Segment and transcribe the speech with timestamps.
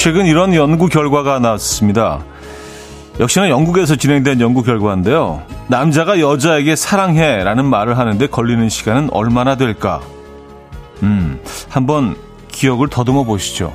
[0.00, 2.24] 최근 이런 연구 결과가 나왔습니다.
[3.20, 5.42] 역시나 영국에서 진행된 연구 결과인데요.
[5.68, 10.00] 남자가 여자에게 사랑해 라는 말을 하는데 걸리는 시간은 얼마나 될까?
[11.02, 11.38] 음,
[11.68, 12.16] 한번
[12.48, 13.74] 기억을 더듬어 보시죠.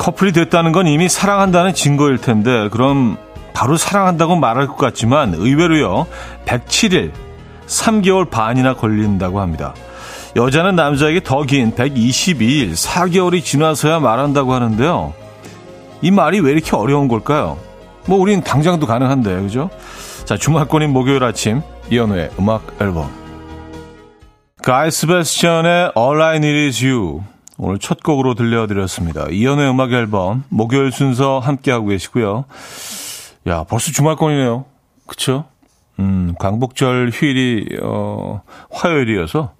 [0.00, 3.18] 커플이 됐다는 건 이미 사랑한다는 증거일 텐데 그럼
[3.52, 6.06] 바로 사랑한다고 말할 것 같지만 의외로요
[6.46, 7.12] 107일
[7.66, 9.74] 3개월 반이나 걸린다고 합니다.
[10.36, 15.12] 여자는 남자에게 더 긴 122일 4개월이 지나서야 말한다고 하는데요.
[16.00, 17.58] 이 말이 왜 이렇게 어려운 걸까요?
[18.06, 19.68] 뭐 우린 당장도 가능한데 그죠?
[20.24, 21.60] 자 주말권인 목요일 아침
[21.90, 23.10] 이현우의 음악 앨범
[24.62, 27.20] 가이 스베스천의 All I Need Is You
[27.62, 29.26] 오늘 첫 곡으로 들려드렸습니다.
[29.30, 32.46] 이연의 음악 앨범 목요일 순서 함께하고 계시고요.
[33.48, 34.64] 야 벌써 주말권이네요.
[35.06, 35.44] 그쵸?
[35.98, 39.52] 음, 광복절 휴일이 어, 화요일이어서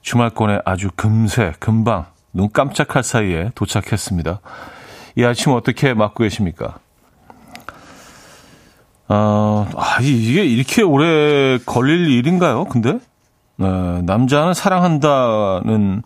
[0.00, 4.40] 주말권에 아주 금세 금방 눈 깜짝할 사이에 도착했습니다.
[5.14, 6.80] 이 아침 어떻게 맞고 계십니까?
[9.06, 12.64] 어, 아, 이게 이렇게 오래 걸릴 일인가요?
[12.64, 12.98] 근데
[13.58, 16.02] 어, 남자는 사랑한다는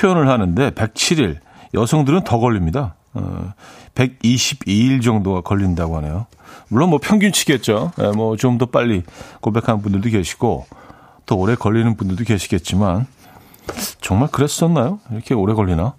[0.00, 1.38] 표현을 하는데 107일,
[1.74, 2.94] 여성들은 더 걸립니다.
[3.14, 3.52] 어,
[3.94, 6.26] 122일 정도가 걸린다고 하네요.
[6.68, 7.92] 물론 뭐 평균치겠죠.
[8.00, 9.02] 예, 뭐좀 더 빨리
[9.40, 10.66] 고백하는 분들도 계시고
[11.26, 13.06] 더 오래 걸리는 분들도 계시겠지만
[14.00, 15.00] 정말 그랬었나요?
[15.10, 15.94] 이렇게 오래 걸리나?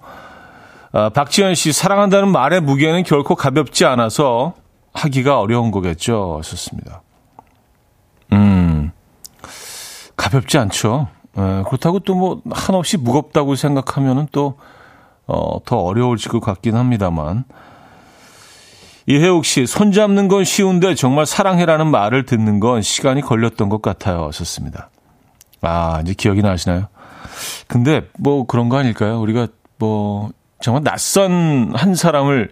[0.92, 4.54] 아, 박지현 씨 사랑한다는 말의 무게는 결코 가볍지 않아서
[4.94, 6.42] 하기가 어려운 거겠죠.
[6.44, 7.02] 썼습니다.
[8.32, 8.92] 음,
[10.16, 11.10] 가볍지 않죠.
[11.38, 14.56] 예, 그렇다고 또 뭐 한없이 무겁다고 생각하면은 또,
[15.28, 17.44] 어, 더 어려워질 것 같긴 합니다만.
[19.08, 24.26] 이혜옥 씨, 손 잡는 건 쉬운데 정말 사랑해라는 말을 듣는 건 시간이 걸렸던 것 같아요.
[24.28, 24.90] 하셨습니다.
[25.62, 26.88] 아, 이제 기억이 나시나요?
[27.68, 29.20] 근데 뭐 그런 거 아닐까요?
[29.20, 29.48] 우리가
[29.78, 30.30] 뭐
[30.62, 32.50] 정말 낯선 한 사람을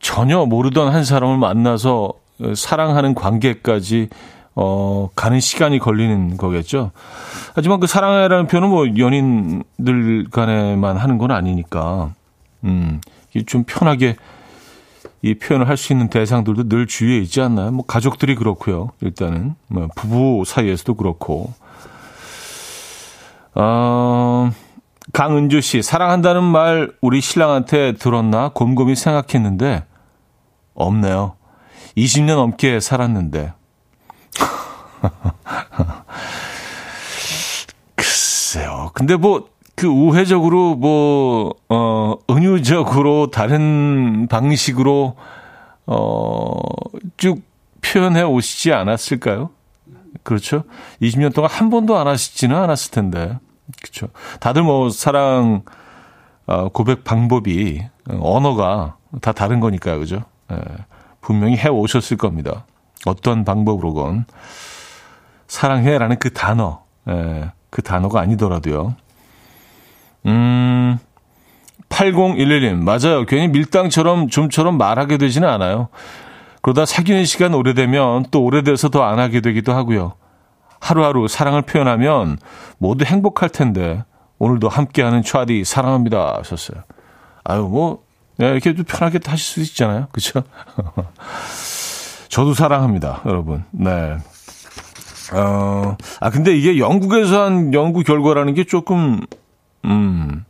[0.00, 2.12] 전혀 모르던 한 사람을 만나서
[2.54, 4.08] 사랑하는 관계까지
[4.54, 6.90] 어, 가는 시간이 걸리는 거겠죠.
[7.54, 12.12] 하지만 그 사랑해라는 표현은 뭐 연인들 간에만 하는 건 아니니까,
[12.64, 13.00] 음,
[13.46, 14.16] 좀 편하게
[15.22, 17.70] 이 표현을 할 수 있는 대상들도 늘 주위에 있지 않나요?
[17.70, 18.90] 뭐 가족들이 그렇고요.
[19.00, 21.52] 일단은 뭐 부부 사이에서도 그렇고.
[23.54, 24.50] 어,
[25.12, 29.84] 강은주 씨 사랑한다는 말 우리 신랑한테 들었나 곰곰이 생각했는데
[30.74, 31.34] 없네요.
[31.96, 33.52] 20년 넘게 살았는데
[37.96, 38.90] 글쎄요.
[38.94, 45.16] 근데 뭐, 그 우회적으로 뭐, 어, 은유적으로 다른 방식으로,
[45.86, 46.58] 어,
[47.16, 47.42] 쭉
[47.80, 49.50] 표현해 오시지 않았을까요?
[50.22, 50.64] 그렇죠?
[51.00, 53.38] 20년 동안 한 번도 안 하시지는 않았을 텐데.
[53.80, 54.08] 그렇죠.
[54.40, 55.62] 다들 뭐, 사랑,
[56.46, 59.98] 어, 고백 방법이, 언어가 다 다른 거니까요.
[59.98, 60.24] 그죠?
[60.50, 60.56] 예,
[61.20, 62.66] 분명히 해 오셨을 겁니다.
[63.06, 64.26] 어떤 방법으로건.
[65.52, 66.80] 사랑해라는 그 단어,
[67.10, 68.94] 예, 그 단어가 아니더라도요.
[70.24, 70.98] 음,
[71.90, 73.26] 8011님, 맞아요.
[73.26, 75.88] 괜히 밀당처럼 좀처럼 말하게 되지는 않아요.
[76.62, 80.14] 그러다 사귀는 시간 오래되면 또 오래돼서 더 안 하게 되기도 하고요.
[80.80, 82.38] 하루하루 사랑을 표현하면
[82.78, 84.04] 모두 행복할 텐데
[84.38, 86.82] 오늘도 함께하는 차디 사랑합니다 하셨어요.
[87.44, 88.02] 아유 뭐
[88.38, 90.44] 네, 이렇게 좀 편하게 하실 수 있잖아요, 그렇죠?
[92.30, 93.64] 저도 사랑합니다, 여러분.
[93.70, 94.16] 네.
[95.32, 99.20] 어, 아, 근데 이게 영국에서 한 연구 결과라는 게 조금,
[99.84, 100.44] 음,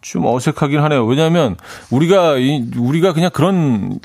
[0.00, 1.04] 좀 어색하긴 하네요.
[1.04, 1.56] 왜냐하면
[1.90, 3.98] 우리가, 이, 우리가 그냥 그런,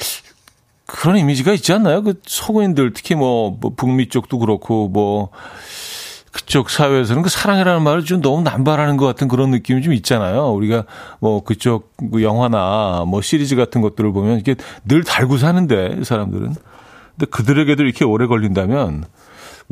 [0.86, 2.04] 그런 이미지가 있지 않나요?
[2.04, 5.30] 그 서구인들, 특히 뭐, 뭐 북미 쪽도 그렇고, 뭐,
[6.33, 10.51] 그쪽 사회에서는 그 사랑이라는 말을 좀 너무 남발하는 것 같은 그런 느낌이 좀 있잖아요.
[10.51, 10.86] 우리가
[11.19, 16.56] 뭐 그쪽 그 영화나 뭐 시리즈 같은 것들을 보면 이게 늘 달고 사는데, 사람들은.
[17.15, 19.06] 근데 그들에게도 이렇게 오래 걸린다면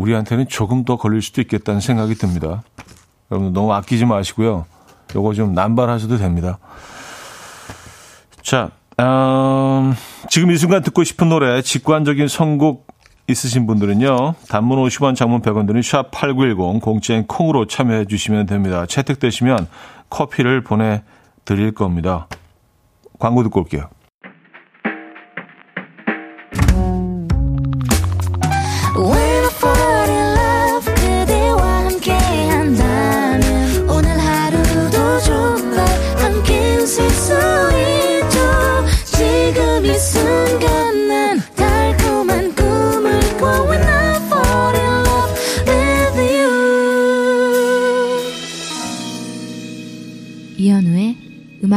[0.01, 2.63] 우리한테는 조금 더 걸릴 수도 있겠다는 생각이 듭니다.
[3.31, 4.65] 여러분 너무 아끼지 마시고요.
[5.15, 6.57] 요거 좀 남발하셔도 됩니다.
[8.41, 9.93] 자, 음,
[10.29, 12.87] 지금 이 순간 듣고 싶은 노래, 직관적인 선곡
[13.27, 14.35] 있으신 분들은요.
[14.49, 18.85] 단문 50원, 장문 100원 드는 샵8910 공짜인 콩으로 참여해 주시면 됩니다.
[18.85, 19.67] 채택되시면
[20.09, 21.03] 커피를 보내
[21.45, 22.27] 드릴 겁니다.
[23.19, 23.89] 광고 듣고 올게요.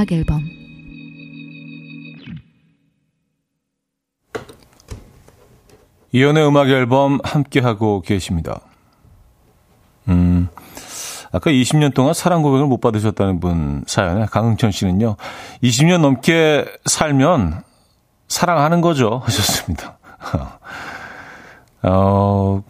[0.05, 0.43] 음악 앨범
[6.13, 8.61] 이연의 음악 앨범 함께 하고 계십니다.
[10.09, 10.49] 음.
[11.33, 15.17] 아까 20년 동안 사랑 고백을 못 받으셨다는 분 사연에 강흥천 씨는요.
[15.63, 17.63] 20년 넘게 살면
[18.29, 19.23] 사랑하는 거죠.
[19.25, 19.99] 하셨습니다.
[21.83, 22.63] 어,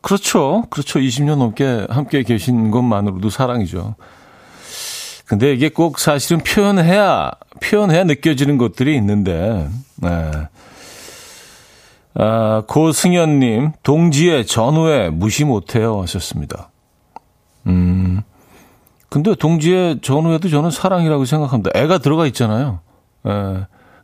[0.00, 0.64] 그렇죠.
[0.70, 1.00] 그렇죠.
[1.00, 3.96] 20년 넘게 함께 계신 것만으로도 사랑이죠.
[5.26, 7.30] 근데 이게 꼭 사실은 표현해야,
[7.62, 10.30] 표현해야 느껴지는 것들이 있는데, 네.
[12.14, 16.02] 아, 고승현님, 동지의 전후에 무시 못해요.
[16.02, 16.70] 하셨습니다.
[17.66, 18.22] 음,
[19.08, 21.70] 근데 동지의 전후에도 저는 사랑이라고 생각합니다.
[21.74, 22.80] 애가 들어가 있잖아요.
[23.26, 23.30] 에,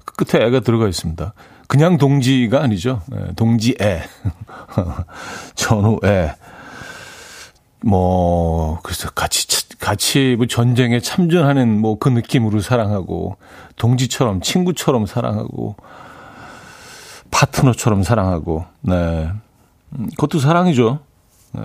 [0.04, 1.34] 그 끝에 애가 들어가 있습니다.
[1.66, 3.02] 그냥 동지가 아니죠.
[3.12, 4.02] 에, 동지애.
[5.54, 6.34] 전후애.
[7.84, 9.46] 뭐, 그래서 같이,
[9.78, 13.36] 같이 뭐 전쟁에 참전하는 뭐 그 느낌으로 사랑하고,
[13.76, 15.76] 동지처럼, 친구처럼 사랑하고,
[17.30, 19.30] 파트너처럼 사랑하고, 네.
[19.92, 20.98] 음, 그것도 사랑이죠.
[21.52, 21.62] 네.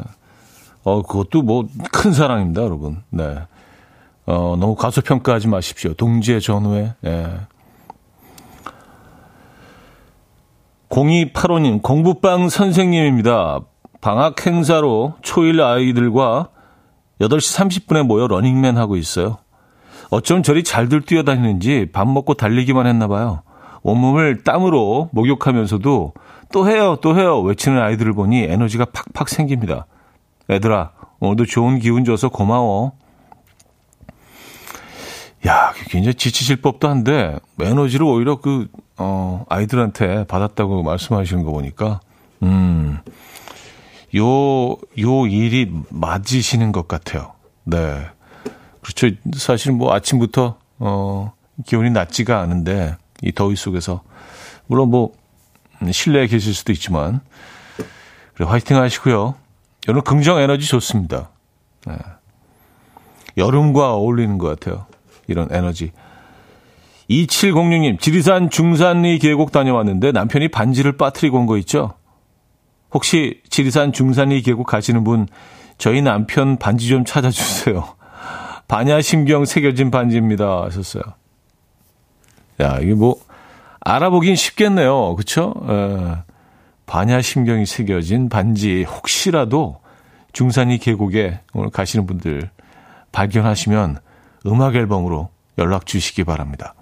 [0.83, 3.01] 어, 그것도 뭐 큰 사랑입니다, 여러분.
[3.09, 3.37] 네.
[4.25, 5.93] 어, 너무 가소평가하지 마십시오.
[5.93, 7.27] 동지의 전후에, 예.
[10.89, 13.61] 0285님, 공부방 선생님입니다.
[14.03, 16.49] 방학 행사로 초일 아이들과
[17.21, 19.37] 8시 30분에 모여 러닝맨 하고 있어요.
[20.09, 23.43] 어쩜 저리 잘들 뛰어다니는지 밥 먹고 달리기만 했나 봐요.
[23.81, 26.13] 온몸을 땀으로 목욕하면서도
[26.51, 29.85] 또 해요, 또 해요 외치는 아이들을 보니 에너지가 팍팍 생깁니다.
[30.49, 30.91] 애들아,
[31.21, 32.91] 오늘도 좋은 기운 줘서 고마워.
[35.47, 38.67] 야, 굉장히 지치실 법도 한데, 에너지를 오히려 그,
[38.97, 42.01] 어, 아이들한테 받았다고 말씀하시는 거 보니까,
[42.43, 42.99] 음,
[44.15, 44.69] 요,
[44.99, 47.33] 요 일이 맞으시는 것 같아요.
[47.63, 48.05] 네.
[48.81, 49.15] 그렇죠.
[49.35, 51.33] 사실 뭐 아침부터, 어,
[51.65, 54.01] 기온이 낮지가 않은데, 이 더위 속에서,
[54.67, 55.11] 물론 뭐,
[55.91, 57.21] 실내에 계실 수도 있지만,
[58.35, 59.35] 그래, 화이팅 하시고요.
[59.87, 61.29] 여러분 긍정 에너지 좋습니다.
[61.87, 61.95] 네.
[63.37, 64.85] 여름과 어울리는 것 같아요.
[65.27, 65.91] 이런 에너지.
[67.09, 71.93] 2706님, 지리산 중산리 계곡 다녀왔는데 남편이 반지를 빠뜨리고 온 거 있죠?
[72.93, 75.27] 혹시 지리산 중산리 계곡 가시는 분,
[75.77, 77.95] 저희 남편 반지 좀 찾아주세요.
[78.67, 80.63] 반야심경 새겨진 반지입니다.
[80.63, 81.03] 하셨어요.
[82.61, 83.19] 야, 이게 뭐,
[83.81, 85.15] 알아보긴 쉽겠네요.
[85.15, 85.53] 그쵸?
[85.69, 86.33] 에.
[86.85, 89.79] 반야심경이 새겨진 반지 혹시라도
[90.33, 92.49] 중산리 계곡에 오늘 가시는 분들
[93.11, 93.99] 발견하시면
[94.47, 96.75] 음악 앨범으로 연락 주시기 바랍니다.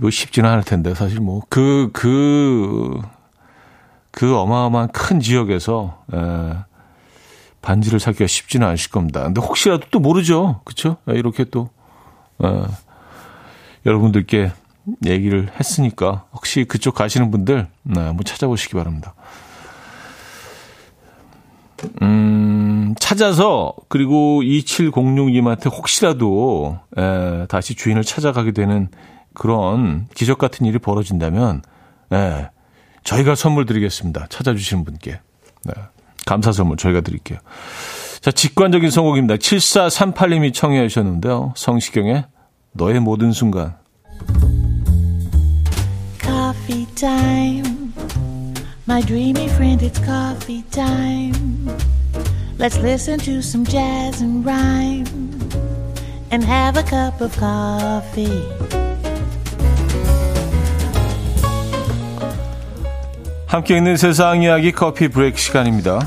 [0.00, 3.00] 뭐 쉽지는 않을 텐데 사실 뭐 그 그
[4.16, 6.18] 그그 어마어마한 큰 지역에서 에,
[7.60, 9.22] 반지를 찾기가 쉽지는 않으실 겁니다.
[9.22, 10.96] 근데 혹시라도 또 모르죠, 그렇죠?
[11.06, 11.68] 이렇게 또
[12.42, 12.48] 에,
[13.84, 14.52] 여러분들께
[15.04, 19.14] 얘기를 했으니까 혹시 그쪽 가시는 분들 네, 한번 찾아보시기 바랍니다.
[22.00, 28.88] 음, 찾아서 그리고 2706님한테 혹시라도 에, 다시 주인을 찾아가게 되는
[29.34, 31.60] 그런 기적 같은 일이 벌어진다면
[32.14, 32.48] 에,
[33.06, 34.26] 저희가 선물 드리겠습니다.
[34.28, 35.20] 찾아주시는 분께.
[35.64, 35.72] 네,
[36.26, 37.38] 감사 선물 저희가 드릴게요.
[38.20, 39.36] 자, 직관적인 선곡입니다.
[39.36, 41.54] 7438님이 청해 주셨는데요.
[41.56, 42.24] 성시경의
[42.72, 43.76] 너의 모든 순간.
[46.20, 47.92] coffee time.
[48.88, 51.68] My dreamy friend, it's coffee time.
[52.58, 55.06] Let's listen to some jazz and rhyme
[56.32, 58.55] and have a cup of coffee.
[63.46, 66.00] 함께 있는 세상 이야기 커피 브레이크 시간입니다.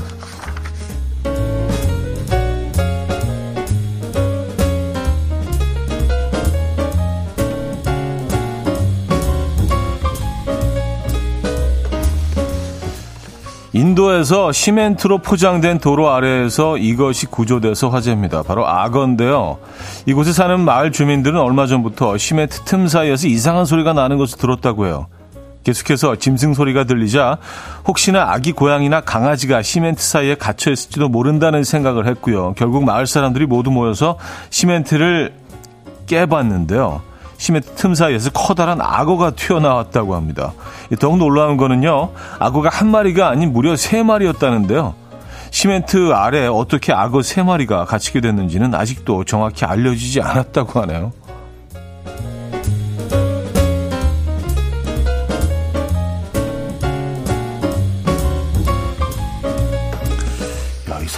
[13.72, 18.42] 인도에서 시멘트로 포장된 도로 아래에서 이것이 구조돼서 화제입니다.
[18.42, 19.58] 바로 악어인데요.
[20.06, 25.06] 이곳에 사는 마을 주민들은 얼마 전부터 시멘트 틈 사이에서 이상한 소리가 나는 것을 들었다고 해요.
[25.64, 27.38] 계속해서 짐승 소리가 들리자
[27.86, 32.54] 혹시나 아기 고양이나 강아지가 시멘트 사이에 갇혀 있을지도 모른다는 생각을 했고요.
[32.56, 34.18] 결국 마을 사람들이 모두 모여서
[34.50, 35.34] 시멘트를
[36.06, 37.02] 깨봤는데요.
[37.36, 40.52] 시멘트 틈 사이에서 커다란 악어가 튀어나왔다고 합니다.
[40.98, 44.94] 더욱 놀라운 거는요, 악어가 한 마리가 아닌 무려 세 마리였다는데요.
[45.50, 51.12] 시멘트 아래 어떻게 악어 세 마리가 갇히게 됐는지는 아직도 정확히 알려지지 않았다고 하네요.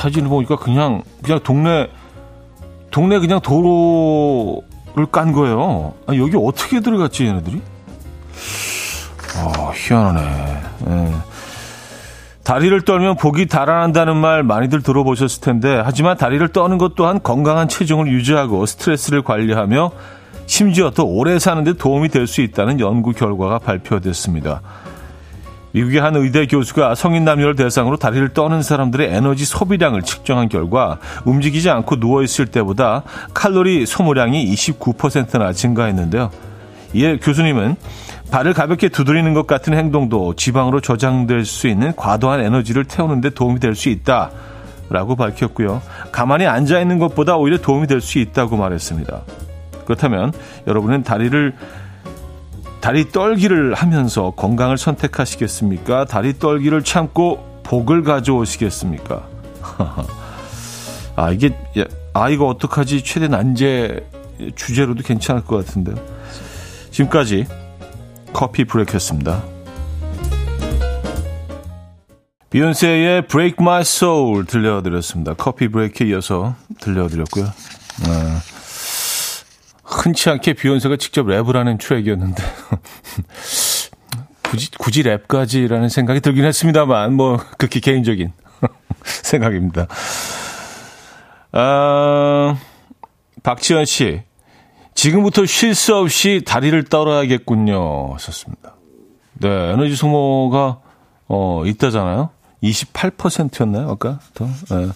[0.02, 1.88] 사진을 보니까 그냥, 그냥 동네
[2.90, 5.94] 동네 그냥 도로를 깐 거예요.
[6.06, 7.62] 아, 여기 어떻게 들어갔지, 얘네들이?
[9.36, 10.62] 어, 희한하네.
[10.88, 11.12] 예.
[12.42, 18.08] 다리를 떨면 복이 달아난다는 말 많이들 들어보셨을 텐데, 하지만 다리를 떠는 것 또한 건강한 체중을
[18.08, 19.92] 유지하고 스트레스를 관리하며
[20.46, 24.60] 심지어 더 오래 사는 데 도움이 될 수 있다는 연구 결과가 발표됐습니다.
[25.72, 31.70] 미국의 한 의대 교수가 성인 남녀를 대상으로 다리를 떠는 사람들의 에너지 소비량을 측정한 결과 움직이지
[31.70, 33.02] 않고 누워있을 때보다
[33.34, 36.30] 칼로리 소모량이 29%나 증가했는데요.
[36.94, 37.76] 이에 교수님은
[38.30, 43.60] 발을 가볍게 두드리는 것 같은 행동도 지방으로 저장될 수 있는 과도한 에너지를 태우는 데 도움이
[43.60, 44.30] 될 수 있다.
[44.90, 45.80] 라고 밝혔고요.
[46.10, 49.22] 가만히 앉아 있는 것보다 오히려 도움이 될 수 있다고 말했습니다.
[49.86, 50.32] 그렇다면
[50.66, 51.54] 여러분은 다리를
[52.82, 56.04] 다리 떨기를 하면서 건강을 선택하시겠습니까?
[56.04, 59.22] 다리 떨기를 참고 복을 가져오시겠습니까?
[61.14, 61.56] 아, 이게,
[62.12, 63.04] 아, 이거 어떡하지?
[63.04, 64.04] 최대 난제
[64.56, 65.94] 주제로도 괜찮을 것 같은데요.
[66.90, 67.46] 지금까지
[68.32, 69.44] 커피 브레이크였습니다.
[72.50, 75.34] 비욘세의 Break My Soul 들려드렸습니다.
[75.34, 77.44] 커피 브레이크에 이어서 들려드렸고요.
[77.44, 78.61] 어,
[79.92, 82.42] 흔치 않게 비욘세가 직접 랩을 하는 트랙이었는데
[84.42, 88.32] 굳이, 굳이 랩까지라는 생각이 들긴 했습니다만 뭐 극히 개인적인
[89.04, 89.86] 생각입니다.
[91.52, 92.56] 아,
[93.42, 94.22] 박지현 씨
[94.94, 98.14] 지금부터 쉴 수 없이 다리를 떨어야겠군요.
[98.14, 98.76] 하셨습니다.
[99.34, 100.80] 네, 에너지 소모가,
[101.28, 102.30] 어, 있다잖아요.
[102.62, 104.20] 28%였나요, 아까?
[104.34, 104.46] 더?
[104.46, 104.88] 네.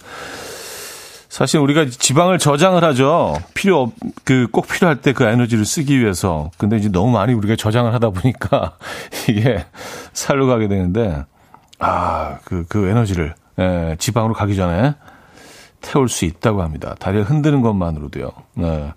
[1.37, 3.37] 사실 우리가 지방을 저장을 하죠.
[3.53, 3.93] 필요, 없,
[4.25, 6.51] 그, 꼭 필요할 때 그 에너지를 쓰기 위해서.
[6.57, 8.79] 근데 이제 너무 많이 우리가 저장을 하다 보니까
[9.29, 9.67] 이게
[10.15, 11.27] 살로 가게 되는데,
[11.79, 14.95] 아, 그, 그 에너지를, 예, 지방으로 가기 전에
[15.83, 16.95] 태울 수 있다고 합니다.
[16.99, 18.31] 다리를 흔드는 것만으로도요.
[18.55, 18.95] 네.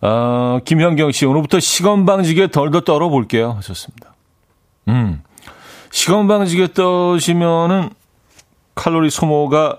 [0.00, 3.52] 어, 김현경 씨, 오늘부터 시건방지게 덜더 떨어볼게요.
[3.52, 4.12] 하셨습니다.
[4.88, 5.22] 음.
[5.92, 7.90] 시건방지게 떠시면은
[8.74, 9.78] 칼로리 소모가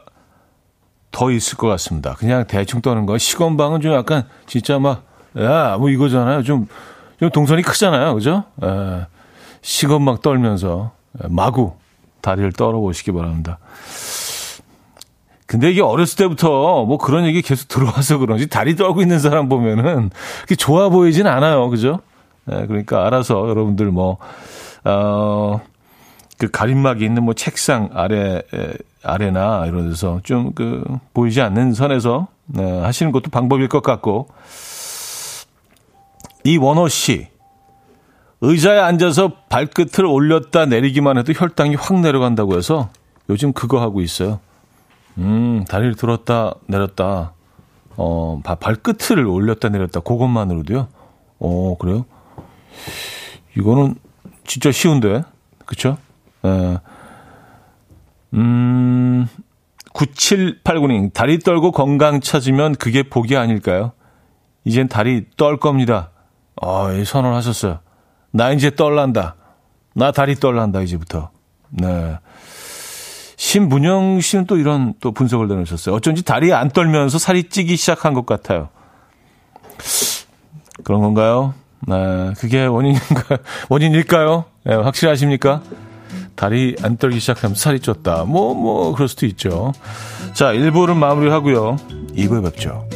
[1.12, 2.14] 더 있을 것 같습니다.
[2.16, 3.18] 그냥 대충 떠는 거.
[3.18, 5.04] 시건방은 좀 약간 진짜 막,
[5.40, 6.44] 야, 뭐 이거잖아요.
[6.44, 6.68] 좀,
[7.20, 8.14] 좀 동선이 크잖아요.
[8.14, 8.44] 그죠?
[8.64, 9.06] 에,
[9.62, 10.92] 시건방 떨면서
[11.30, 11.74] 마구
[12.22, 13.58] 다리를 떨어보시기 바랍니다.
[15.46, 20.10] 근데 이게 어렸을 때부터 뭐 그런 얘기 계속 들어와서 그런지 다리 떨고 있는 사람 보면은
[20.42, 21.70] 그게 좋아 보이진 않아요.
[21.70, 22.02] 그죠?
[22.46, 24.18] 네, 그러니까 알아서 여러분들 뭐,
[24.84, 25.62] 어,
[26.38, 28.42] 그 가림막이 있는 뭐 책상 아래,
[29.04, 34.28] 아래나 이런 데서 좀 그 보이지 않는 선에서 네, 하시는 것도 방법일 것 같고.
[36.44, 37.28] 이원호 씨.
[38.42, 42.90] 의자에 앉아서 발끝을 올렸다 내리기만 해도 혈당이 확 내려간다고 해서
[43.30, 44.40] 요즘 그거 하고 있어요.
[45.18, 47.34] 음, 다리를 들었다 내렸다.
[47.98, 50.02] 어, 발끝을 올렸다 내렸다.
[50.02, 50.88] 그것만으로도요.
[51.40, 52.06] 어, 그래요?
[53.58, 53.96] 이거는
[54.46, 55.24] 진짜 쉬운데.
[55.66, 55.98] 그쵸?
[56.46, 56.78] 에.
[58.34, 59.28] 음,
[59.94, 63.94] 9789님, 다리 떨고 건강 찾으면 그게 복이 아닐까요?
[64.64, 66.12] 이젠 다리 떨 겁니다.
[66.62, 67.80] 어, 선언하셨어요.
[68.32, 69.36] 나 이제 떨란다.
[69.94, 71.32] 나 다리 떨란다, 이제부터.
[71.70, 72.18] 네.
[73.38, 75.96] 신문영 씨는 또 이런 또 분석을 내놓으셨어요.
[75.96, 78.70] 어쩐지 다리 안 떨면서 살이 찌기 시작한 것 같아요.
[80.84, 81.54] 그런 건가요?
[81.88, 83.38] 네, 그게 원인인가,
[83.70, 84.46] 원인일까요?
[84.64, 85.62] 네, 확실하십니까?
[86.38, 88.26] 다리 안 떨기 시작하면 살이 쪘다.
[88.26, 89.74] 뭐, 뭐, 그럴 수도 있죠.
[90.34, 91.76] 자, 1부는 마무리 하고요.
[92.16, 92.88] 2부에 뵙죠.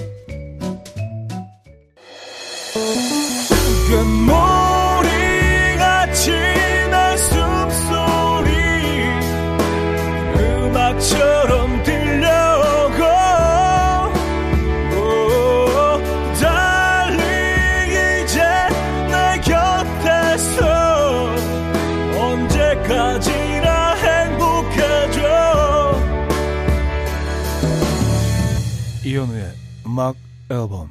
[29.92, 30.16] 음악
[30.50, 30.90] 앨범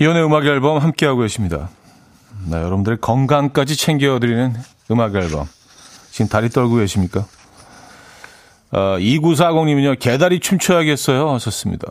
[0.00, 1.68] 이현우의 음악 앨범 함께하고 계십니다.
[2.46, 4.54] 네, 여러분들의 건강까지 챙겨드리는
[4.92, 5.48] 음악 앨범.
[6.12, 7.26] 지금 다리 떨고 계십니까?
[8.70, 11.28] 어, 2940님은요, 개다리 춤춰야겠어요.
[11.28, 11.88] 하셨습니다.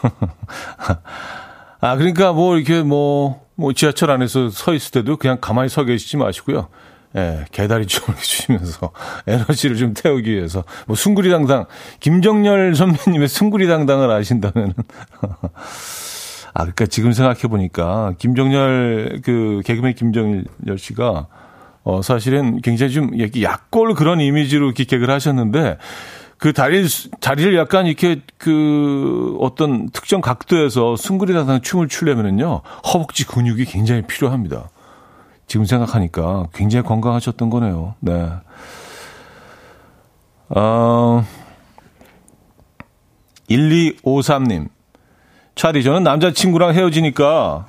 [1.82, 6.16] 아, 그러니까 뭐, 이렇게 뭐, 뭐, 지하철 안에서 서 있을 때도 그냥 가만히 서 계시지
[6.16, 6.68] 마시고요.
[7.16, 8.92] 예, 개다리 춤을 추시면서
[9.26, 10.64] 에너지를 좀 태우기 위해서.
[10.86, 11.66] 뭐 숭구리 당당.
[12.00, 14.74] 김정열 선배님의 숭구리 당당을 아신다면
[16.54, 21.26] 아 그러니까 지금 생각해 보니까 김정열 그 개그맨 김정열 씨가
[21.84, 25.78] 어 사실은 굉장히 좀 약골 그런 이미지로 이렇게 개그를 하셨는데
[26.42, 26.84] 그 다리,
[27.20, 34.68] 다리를 약간 이렇게 그 어떤 특정 각도에서 숭구리다상 춤을 추려면은요, 허벅지 근육이 굉장히 필요합니다.
[35.52, 37.94] 지금 생각하니까 굉장히 건강하셨던 거네요.
[38.00, 38.26] 네.
[40.48, 41.22] 어,
[43.50, 44.70] 1253님.
[45.54, 47.66] 차디, 저는 남자친구랑 헤어지니까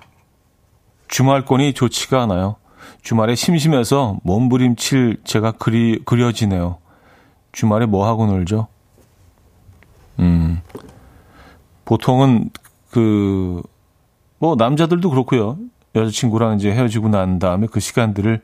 [1.09, 2.55] 주말권이 좋지가 않아요.
[3.01, 6.77] 주말에 심심해서 몸부림칠 제가 그리, 그려지네요.
[7.51, 8.69] 주말에 뭐 하고 놀죠?
[10.19, 10.61] 음.
[11.83, 12.49] 보통은
[12.91, 13.61] 그,
[14.39, 15.57] 뭐, 남자들도 그렇고요.
[15.95, 18.41] 여자친구랑 이제 헤어지고 난 다음에 그 시간들을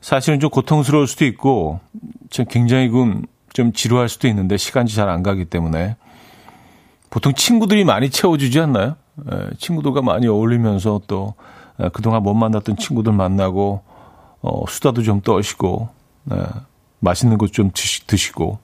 [0.00, 1.80] 사실은 좀 고통스러울 수도 있고,
[2.30, 2.90] 좀 굉장히
[3.52, 5.96] 좀 지루할 수도 있는데 시간이 잘 안 가기 때문에
[7.10, 8.96] 보통 친구들이 많이 채워주지 않나요?
[9.32, 11.34] 예, 친구들과 많이 어울리면서 또
[11.82, 13.82] 예, 그동안 못 만났던 친구들 만나고
[14.42, 15.88] 어, 수다도 좀 떠시고
[16.32, 16.36] 예,
[17.00, 17.70] 맛있는 것 좀
[18.06, 18.58] 드시고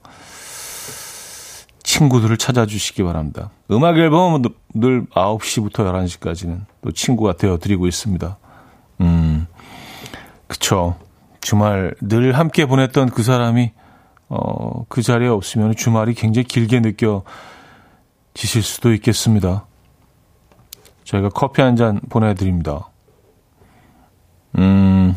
[1.93, 3.51] 친구들을 찾아주시기 바랍니다.
[3.69, 4.41] 음악 앨범은
[4.73, 8.37] 늘 9시부터 11시까지는 또 친구가 되어드리고 있습니다.
[9.01, 9.45] 음,
[10.47, 10.95] 그쵸.
[11.39, 13.73] 주말 늘 함께 보냈던 그 사람이,
[14.29, 19.65] 어, 그 자리에 없으면 주말이 굉장히 길게 느껴지실 수도 있겠습니다.
[21.03, 22.89] 저희가 커피 한 잔 보내드립니다.
[24.57, 25.15] 음,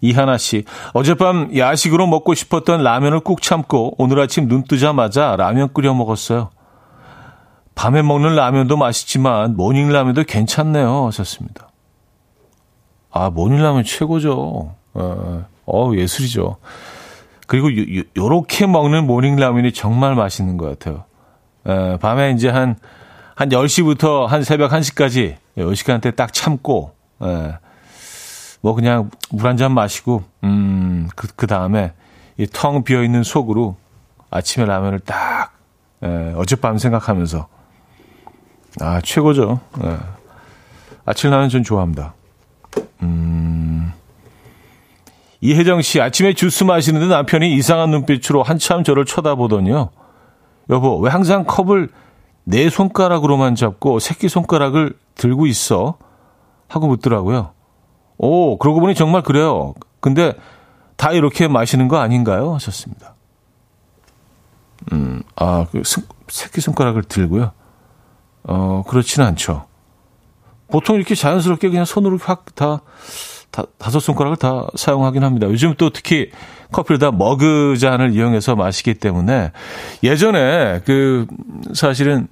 [0.00, 0.64] 이하나 씨,
[0.94, 6.50] 어젯밤 야식으로 먹고 싶었던 라면을 꾹 참고 오늘 아침 눈 뜨자마자 라면 끓여 먹었어요.
[7.74, 11.06] 밤에 먹는 라면도 맛있지만 morning 라면도 괜찮네요.
[11.06, 11.68] 하셨습니다.
[13.10, 14.74] 아, morning 라면 최고죠.
[14.94, 16.56] 어, 어 예술이죠.
[17.46, 21.04] 그리고 요, 요 렇게 먹는 morning 라면이 정말 맛있는 것 같아요.
[21.66, 22.76] 에, 밤에 이제 한,
[23.34, 27.54] 한 10시부터 한 새벽 1시까지 요 시간대 딱 참고, 에,
[28.60, 31.92] 뭐 그냥 물 한 잔 마시고 음, 그, 그 다음에
[32.38, 33.76] 이 텅 비어 있는 속으로
[34.30, 35.52] 아침에 라면을 딱
[36.04, 37.46] 예, 어젯밤 생각하면서
[38.80, 39.60] 아 최고죠.
[39.84, 39.96] 예.
[41.04, 42.14] 아침 라면 전 좋아합니다.
[43.02, 43.92] 음.
[45.40, 49.90] 이혜정 씨 아침에 주스 마시는데 남편이 이상한 눈빛으로 한참 저를 쳐다보더니요.
[50.70, 51.88] 여보 왜 항상 컵을
[52.44, 55.96] 내 손가락으로만 잡고 새끼 손가락을 들고 있어?
[56.68, 57.52] 하고 묻더라고요.
[58.18, 59.74] 오, 그러고 보니 정말 그래요.
[60.00, 60.34] 근데
[60.96, 62.54] 다 이렇게 마시는 거 아닌가요?
[62.54, 63.14] 하셨습니다.
[64.92, 65.82] 음, 아, 그
[66.28, 67.52] 새끼손가락을 들고요.
[68.44, 69.66] 어, 그렇지는 않죠.
[70.70, 72.82] 보통 이렇게 자연스럽게 그냥 손으로 확 다,
[73.50, 75.46] 다, 다섯 손가락을 다 사용하긴 합니다.
[75.48, 76.30] 요즘 또 특히
[76.72, 79.52] 커피를 다 머그 잔을 이용해서 마시기 때문에
[80.02, 81.26] 예전에 그
[81.74, 82.28] 사실은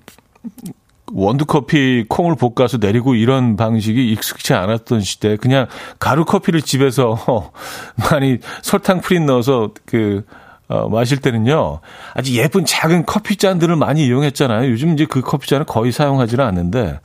[1.16, 5.66] 원두커피 콩을 볶아서 내리고 이런 방식이 익숙치 않았던 시대 그냥
[5.98, 7.52] 가루 커피를 집에서
[8.10, 10.24] 많이 설탕 프린 넣어서 그
[10.68, 11.80] 어, 마실 때는요
[12.12, 14.70] 아주 예쁜 작은 커피 잔들을 많이 이용했잖아요.
[14.70, 17.00] 요즘 이제 그 커피 잔을 거의 사용하지는 않는데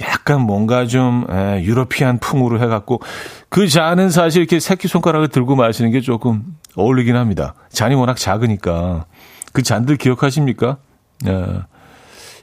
[0.00, 3.02] 약간 뭔가 좀 에, 예, 유러피안 풍으로 해갖고
[3.50, 6.42] 그 잔은 사실 이렇게 새끼 손가락을 들고 마시는 게 조금
[6.74, 7.54] 어울리긴 합니다.
[7.70, 9.04] 잔이 워낙 작으니까
[9.52, 10.78] 그 잔들 기억하십니까?
[11.26, 11.62] 예.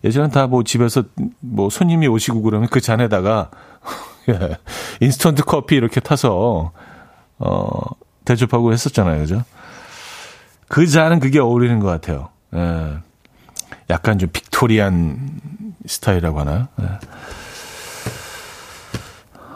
[0.03, 1.03] 예전엔 다 뭐 집에서
[1.39, 3.49] 뭐 손님이 오시고 그러면 그 잔에다가
[4.29, 4.57] 예,
[5.01, 6.71] 인스턴트 커피 이렇게 타서
[7.39, 7.81] 어
[8.25, 9.43] 대접하고 했었잖아요, 그죠?
[10.67, 12.29] 그 잔은 그게 어울리는 것 같아요.
[12.55, 12.97] 예.
[13.89, 15.41] 약간 좀 빅토리안
[15.87, 16.67] 스타일이라고 하나요?
[16.81, 16.85] 예.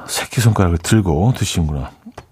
[0.07, 1.91] 새끼손가락을 들고 드시는구나.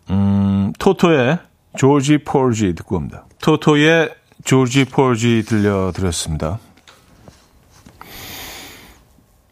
[0.10, 1.40] 음, 토토의
[1.78, 3.26] 조지 폴지 듣고 옵니다.
[3.42, 6.60] 토토의 조지 폴지 들려드렸습니다.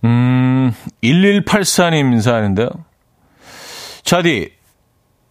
[0.04, 2.70] 음, 1184님 인사하는데요.
[4.04, 4.52] 차디,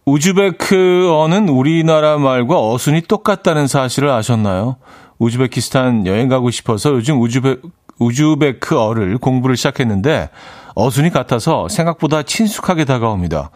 [0.05, 4.77] 우즈베크어는 우리나라 말과 어순이 똑같다는 사실을 아셨나요?
[5.19, 7.57] 우즈베키스탄 여행 가고 싶어서 요즘 우즈베,
[7.99, 10.29] 우즈베크어를 공부를 시작했는데
[10.75, 13.51] 어순이 같아서 생각보다 친숙하게 다가옵니다.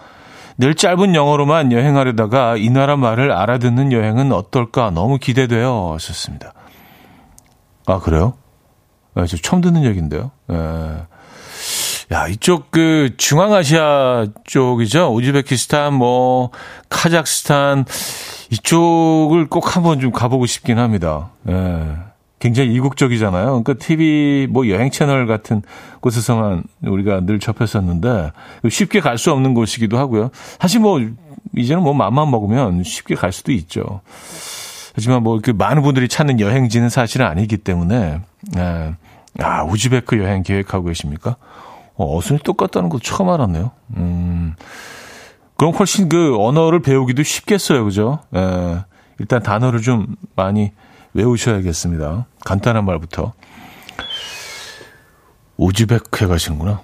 [0.58, 5.94] 늘 짧은 영어로만 여행하려다가 이 나라 말을 알아듣는 여행은 어떨까 너무 기대돼요.
[5.94, 6.54] 하셨습니다.
[7.88, 8.34] 아, 그래요?
[9.16, 10.32] 네, 저 처음 듣는 얘기인데요.
[10.52, 10.56] 예.
[12.12, 15.14] 야, 이쪽 그 중앙아시아 쪽이죠.
[15.16, 16.52] 우즈베키스탄, 뭐
[16.90, 17.86] 카자흐스탄
[18.52, 21.32] 이쪽을 꼭 한번 좀 가보고 싶긴 합니다.
[21.50, 21.96] 예.
[22.40, 23.64] 굉장히 이국적이잖아요.
[23.64, 25.62] 그러니까 TV 뭐 여행 채널 같은
[26.02, 28.32] 곳에서만 우리가 늘 접했었는데
[28.70, 30.30] 쉽게 갈 수 없는 곳이기도 하고요.
[30.60, 31.00] 사실 뭐
[31.56, 34.02] 이제는 뭐 맘만 먹으면 쉽게 갈 수도 있죠.
[34.96, 38.22] 하지만 뭐 그 많은 분들이 찾는 여행지는 사실은 아니기 때문에
[38.58, 38.96] 예.
[39.40, 41.38] 아, 우즈베크 여행 계획하고 계십니까?
[41.96, 43.72] 어, 어순이 똑같다는 거 처음 알았네요.
[43.98, 44.54] 음.
[45.58, 47.84] 그럼 훨씬 그 언어를 배우기도 쉽겠어요.
[47.86, 48.20] 그죠?
[48.36, 48.84] 예.
[49.20, 50.72] 일단 단어를 좀 많이
[51.14, 52.28] 외우셔야겠습니다.
[52.46, 53.34] 간단한 말부터.
[55.58, 56.82] 우즈베크에 가시는구나.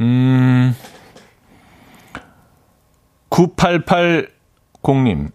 [0.00, 0.74] 음,
[3.30, 5.30] 9880님.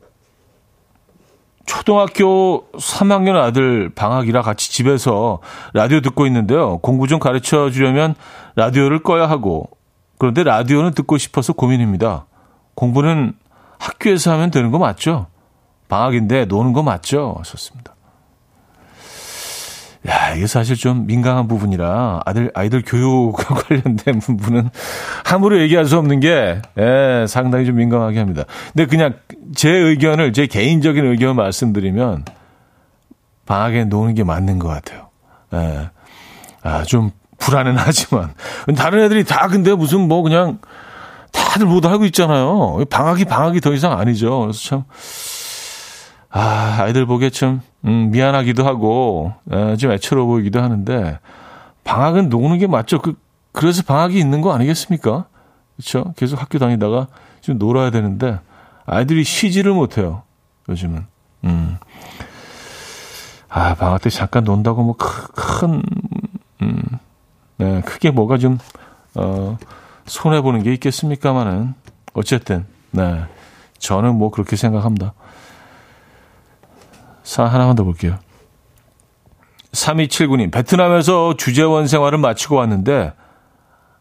[1.69, 5.37] 초등학교 3학년 아들 방학이라 같이 집에서
[5.73, 6.79] 라디오 듣고 있는데요.
[6.79, 8.15] 공부 좀 가르쳐 주려면
[8.55, 9.69] 라디오를 꺼야 하고,
[10.17, 12.25] 그런데 라디오는 듣고 싶어서 고민입니다.
[12.73, 13.33] 공부는
[13.77, 15.27] 학교에서 하면 되는 거 맞죠?
[15.89, 17.35] 방학인데 노는 거 맞죠?
[17.37, 17.93] 하셨습니다.
[20.07, 24.69] 야, 이게 사실 좀 민감한 부분이라 아들, 아이들 교육과 관련된 부분은
[25.25, 28.45] 함부로 얘기할 수 없는 게, 예, 상당히 좀 민감하게 합니다.
[28.73, 29.13] 근데 그냥
[29.55, 32.25] 제 의견을, 제 개인적인 의견을 말씀드리면,
[33.45, 35.09] 방학에 노는 게 맞는 것 같아요.
[35.53, 35.89] 예.
[36.61, 38.33] 아, 좀 불안은 하지만.
[38.77, 40.59] 다른 애들이 다 근데 무슨 뭐 그냥
[41.31, 42.83] 다들 모두 하고 있잖아요.
[42.89, 44.41] 방학이 방학이 더 이상 아니죠.
[44.41, 44.83] 그래서 참,
[46.29, 51.17] 아, 아이들 보기에 참, 음, 미안하기도 하고, 에, 좀 애처로워 보이기도 하는데,
[51.83, 52.99] 방학은 노는 게 맞죠.
[52.99, 53.15] 그,
[53.51, 55.25] 그래서 방학이 있는 거 아니겠습니까?
[55.75, 56.13] 그렇죠?
[56.17, 57.07] 계속 학교 다니다가
[57.41, 58.39] 좀 놀아야 되는데,
[58.91, 60.23] 아이들이 쉬지를 못해요.
[60.67, 61.05] 요즘은.
[61.43, 61.77] 음.
[63.47, 65.81] 아, 방학 때 잠깐 논다고 뭐 큰,
[66.61, 66.83] 음,
[67.57, 68.57] 네, 크게 뭐가 좀,
[69.15, 69.57] 어,
[70.05, 71.75] 손해보는 게 있겠습니까마는.
[72.13, 73.23] 어쨌든, 네.
[73.77, 75.13] 저는 뭐 그렇게 생각합니다.
[77.23, 78.17] 사 하나만 더 볼게요.
[79.71, 83.13] 3279님, 베트남에서 주재원 생활을 마치고 왔는데,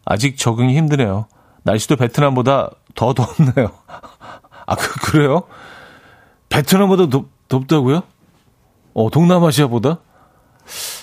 [0.06, 1.26] 아직 적응이 힘드네요.
[1.64, 3.70] 날씨도 베트남보다 더 덥네요.
[4.68, 5.44] 아, 그, 그래요?
[6.50, 8.02] 베트남보다 덥, 덥다고요?
[8.92, 10.00] 어, 동남아시아보다?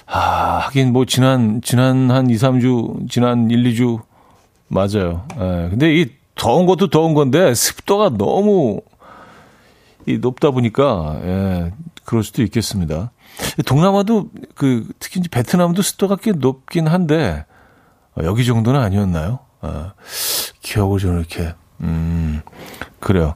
[0.06, 0.19] 아,
[0.65, 4.01] 하긴 뭐, 지난, 지난 한 2, 3주, 지난 1, 2주,
[4.67, 5.25] 맞아요.
[5.34, 8.82] 예, 근데 이 더운 것도 더운 건데, 습도가 너무,
[10.06, 11.71] 이 높다 보니까, 예,
[12.04, 13.12] 그럴 수도 있겠습니다.
[13.65, 17.45] 동남아도 그 특히 이제 베트남도 습도가 꽤 높긴 한데
[18.15, 19.39] 어, 여기 정도는 아니었나요?
[19.62, 19.93] 아,
[20.62, 22.41] 기억을 좀 이렇게 음
[22.99, 23.34] 그래요.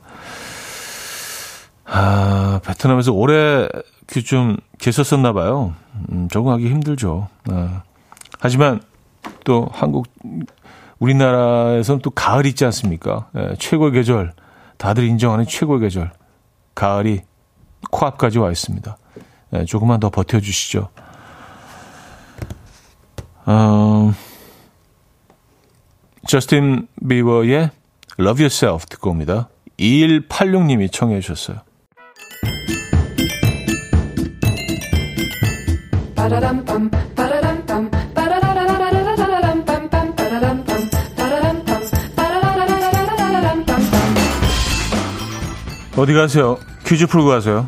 [1.91, 3.67] 아 베트남에서 오래
[4.05, 5.73] 그좀 계셨었나 봐요.
[6.11, 7.27] 음, 적응하기 힘들죠.
[7.49, 7.83] 아,
[8.39, 8.81] 하지만
[9.43, 10.07] 또 한국
[10.99, 13.29] 우리나라에서는 또 가을 있지 않습니까?
[13.35, 14.33] 예, 최고의 계절
[14.77, 16.11] 다들 인정하는 최고의 계절
[16.75, 17.21] 가을이
[17.91, 18.97] 코앞까지 와 있습니다.
[19.51, 20.89] 네, 조금만 더 버텨주시죠.
[23.45, 24.13] 어,
[26.27, 27.71] 저스틴 비버의
[28.19, 29.49] Love Yourself 듣고 옵니다.
[29.79, 31.68] 2186님이 청해 주셨어요.
[45.97, 46.57] 어디 가세요?
[46.85, 47.67] 퀴즈 풀고 가세요.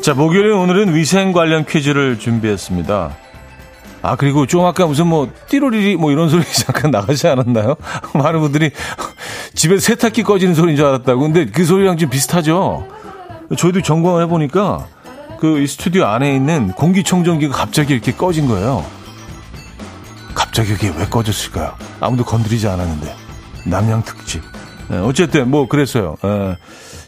[0.00, 3.14] 자, 목요일 오늘은 위생 관련 퀴즈를 준비했습니다.
[4.00, 7.76] 아, 그리고 좀 아까 무슨 뭐, 띠로리리 뭐 이런 소리 잠깐 나가지 않았나요?
[8.14, 8.70] 많은 분들이
[9.58, 11.20] 집에 세탁기 꺼지는 소리인 줄 알았다고.
[11.20, 12.86] 근데 그 소리랑 좀 비슷하죠?
[13.56, 14.86] 저희도 점검을 해보니까
[15.40, 18.86] 그 스튜디오 안에 있는 공기청정기가 갑자기 이렇게 꺼진 거예요.
[20.32, 21.74] 갑자기 이게 왜 꺼졌을까요?
[21.98, 23.12] 아무도 건드리지 않았는데.
[23.66, 24.42] 남양 특집.
[24.90, 26.14] 네, 어쨌든 뭐 그랬어요.
[26.22, 26.56] 네,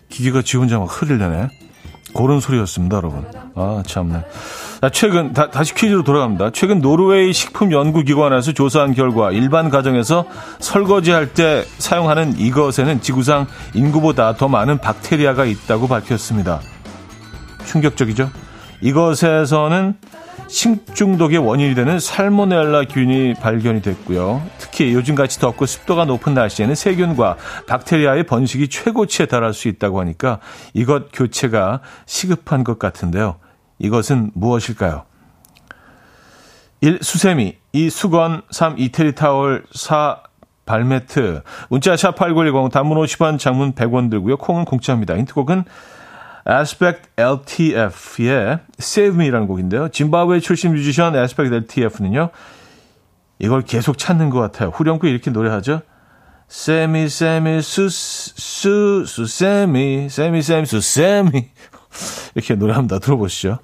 [0.08, 1.50] 기계가 지 혼자 막 흐르려네.
[2.16, 3.24] 그런 소리였습니다, 여러분.
[3.54, 4.24] 아, 참네.
[4.80, 6.50] 자, 최근, 다, 다시 퀴즈로 돌아갑니다.
[6.52, 10.24] 최근 노르웨이 식품 연구기관에서 조사한 결과 일반 가정에서
[10.58, 16.60] 설거지할 때 사용하는 이것에는 지구상 인구보다 더 많은 박테리아가 있다고 밝혔습니다.
[17.66, 18.30] 충격적이죠?
[18.80, 19.96] 이것에서는
[20.48, 24.42] 식중독의 원인이 되는 살모넬라 균이 발견이 됐고요.
[24.56, 27.36] 특히 요즘같이 덥고 습도가 높은 날씨에는 세균과
[27.68, 30.38] 박테리아의 번식이 최고치에 달할 수 있다고 하니까
[30.72, 33.36] 이것 교체가 시급한 것 같은데요.
[33.80, 35.04] 이것은 무엇일까요?
[36.82, 37.00] 1.
[37.02, 37.90] 수세미 2.
[37.90, 38.78] 수건 3.
[38.78, 40.22] 이태리 타월 4.
[40.70, 44.36] 발매트 문자 샵8910 단문 50원 장문 100원 들고요.
[44.36, 45.16] 콩은 공짜입니다.
[45.16, 45.64] 힌트곡은
[46.48, 49.88] Aspect LTF의 Save Me라는 곡인데요.
[49.88, 52.30] 짐바브웨 출신 뮤지션 Aspect LTF는요.
[53.40, 54.70] 이걸 계속 찾는 것 같아요.
[54.70, 55.80] 후렴구 이렇게 노래하죠.
[56.46, 61.50] 세미 세미 수수 수세미 세미 세미 수세미
[62.34, 63.00] 이렇게 노래합니다.
[63.00, 63.58] 들어보시죠.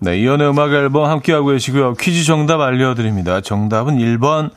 [0.00, 1.94] 네, 이연의 음악 앨범 함께하고 계시고요.
[1.94, 3.40] 퀴즈 정답 알려드립니다.
[3.40, 4.50] 정답은 1번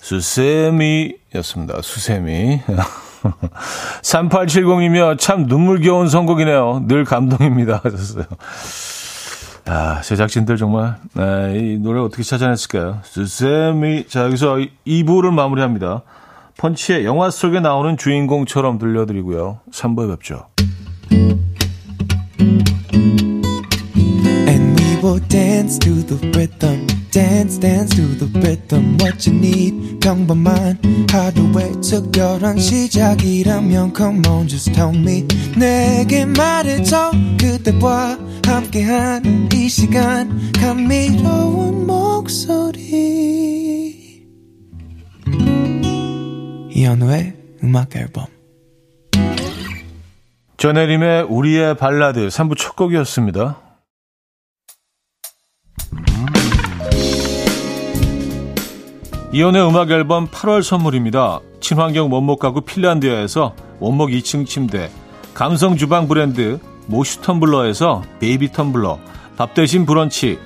[0.00, 1.82] 수세미였습니다.
[1.82, 2.62] 수세미.
[4.02, 6.84] 3870이며 참 눈물겨운 선곡이네요.
[6.86, 7.80] 늘 감동입니다.
[7.84, 8.24] 하셨어요.
[9.66, 13.00] 아, 제작진들 정말, 아, 이 노래 어떻게 찾아냈을까요?
[13.02, 14.06] 스세미.
[14.08, 16.02] 자, 여기서 2부를 마무리합니다.
[16.58, 19.60] 펀치의 영화 속에 나오는 주인공처럼 들려드리고요.
[19.70, 20.48] 3부에 뵙죠.
[25.28, 26.86] dance to the rhythm.
[27.16, 30.78] dance dance to the rhythm what you need 평범한
[31.10, 41.86] 하루의 특별한 시작이라면 come on just tell me 내게 말해줘 그대와 함께한 이 시간 감미로운
[41.86, 43.46] 목소리
[46.76, 47.32] 이현우의
[47.64, 48.26] 음악 앨범
[50.58, 53.58] 전혜림의 우리의 발라드 3부 첫 곡이었습니다.
[59.32, 61.40] 이혼의 음악 앨범 8월 선물입니다.
[61.60, 64.90] 친환경 원목 가구 핀란드에서 원목 2층 침대,
[65.32, 66.58] 감성 주방 브랜드
[66.88, 68.98] 모슈 텀블러에서 베이비 텀블러,
[69.38, 70.38] 밥 대신 브런치,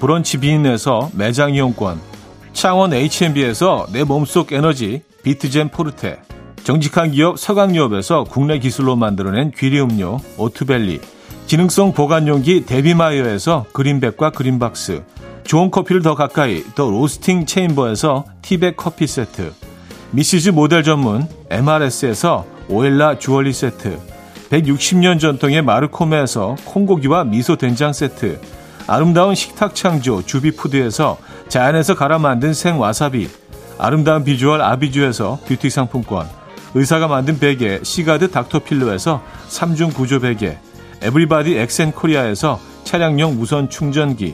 [0.00, 2.17] 브런치 빈에서 매장 이용권,
[2.52, 6.20] 창원 H&B에서 내 몸속 에너지 비트젠 포르테,
[6.64, 11.00] 정직한 기업 서강유업에서 국내 기술로 만들어낸 귀리 음료 오투벨리,
[11.46, 15.02] 기능성 보관용기 데비마이어에서 그린백과 그린박스,
[15.48, 19.54] 좋은 커피를 더 가까이 더 로스팅 체인버에서 티백 커피 세트
[20.10, 23.98] 미시즈 모델 전문 MRS에서 오엘라 주얼리 세트
[24.50, 28.38] 160년 전통의 마르코메에서 콩고기와 미소 된장 세트
[28.88, 33.28] 아름다운 식탁 창조 주비푸드에서 자연에서 갈아 만든 생와사비
[33.78, 36.26] 아름다운 비주얼 아비주에서 뷰티 상품권
[36.74, 40.58] 의사가 만든 베개 시가드 닥터필로에서 3중 구조 베개
[41.02, 44.32] 에브리바디 엑센코리아에서 차량용 무선 충전기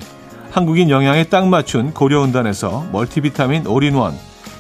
[0.53, 4.15] 한국인 영양에 딱 맞춘 고려은단에서 멀티비타민 올인원,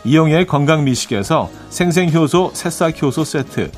[0.05, 3.71] 이영애의 건강미식에서 생생효소 새싹효소 세트,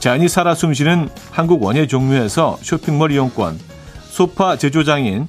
[0.00, 3.60] 자연이 살아 숨쉬는 한국 원예 종묘에서 쇼핑몰 이용권,
[4.08, 5.28] 소파 제조장인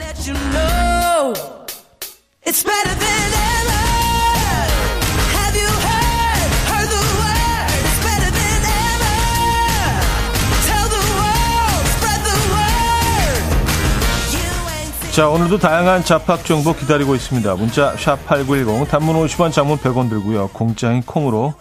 [15.11, 17.55] 자, 오늘도 다양한 잡학 정보 기다리고 있습니다.
[17.55, 20.47] 문자 샵8910 단문 50원 장문 100원 들고요.
[20.53, 21.53] 공짜인 콩으로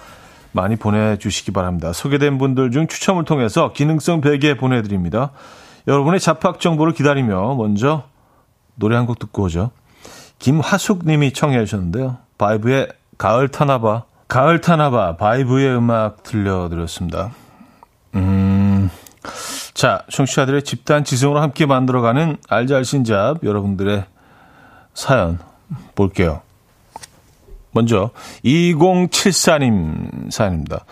[0.53, 1.93] 많이 보내주시기 바랍니다.
[1.93, 5.33] 소개된 분들 중 추첨을 통해서 기능성 베개 보내드립니다.
[5.89, 8.05] 여러분의 잡학 정보를 기다리며 먼저
[8.77, 9.71] 노래 한 곡 듣고 오죠.
[10.39, 12.19] 김화숙 님이 청해 주셨는데요.
[12.39, 14.05] 바이브의 가을 타나봐.
[14.29, 15.17] 가을 타나봐.
[15.17, 17.33] 바이브의 음악 들려드렸습니다.
[18.15, 18.50] 음...
[19.81, 24.05] 자, 청취자들의 집단 지성으로 함께 만들어가는 알잘신잡 여러분들의
[24.93, 25.39] 사연
[25.95, 26.43] 볼게요.
[27.71, 28.11] 먼저
[28.45, 30.85] 2074님 사연입니다.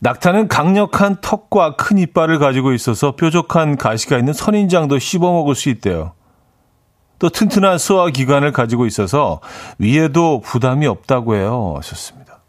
[0.00, 6.12] 낙타는 강력한 턱과 큰 이빨을 가지고 있어서 뾰족한 가시가 있는 선인장도 씹어 먹을 수 있대요.
[7.18, 9.40] 또 튼튼한 소화 기관을 가지고 있어서
[9.78, 11.72] 위에도 부담이 없다고 해요.
[11.78, 12.40] 하셨습니다.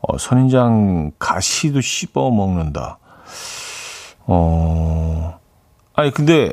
[0.00, 2.98] 어, 선인장 가시도 씹어 먹는다.
[4.26, 5.38] 어,
[5.94, 6.52] 아니, 근데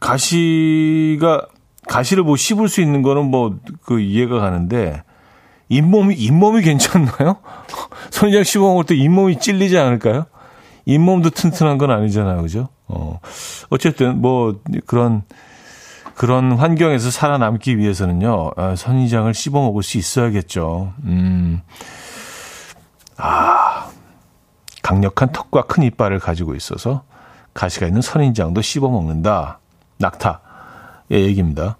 [0.00, 1.46] 가시가,
[1.88, 5.02] 가시를 뭐 씹을 수 있는 거는 뭐 그 이해가 가는데,
[5.68, 7.38] 잇몸이, 잇몸이 괜찮나요?
[8.10, 10.26] 선장 씹어 먹을 때 잇몸이 찔리지 않을까요?
[10.86, 12.40] 잇몸도 튼튼한 건 아니잖아요.
[12.42, 12.68] 그죠?
[12.86, 13.20] 어,
[13.68, 15.22] 어쨌든 뭐 그런,
[16.14, 20.92] 그런 환경에서 살아남기 위해서는요, 아, 선인장을 씹어 먹을 수 있어야겠죠.
[21.04, 21.60] 음.
[23.18, 23.67] 아,
[24.88, 27.02] 강력한 턱과 큰 이빨을 가지고 있어서
[27.52, 29.58] 가시가 있는 선인장도 씹어 먹는다.
[29.98, 30.40] 낙타의
[31.10, 31.76] 얘기입니다.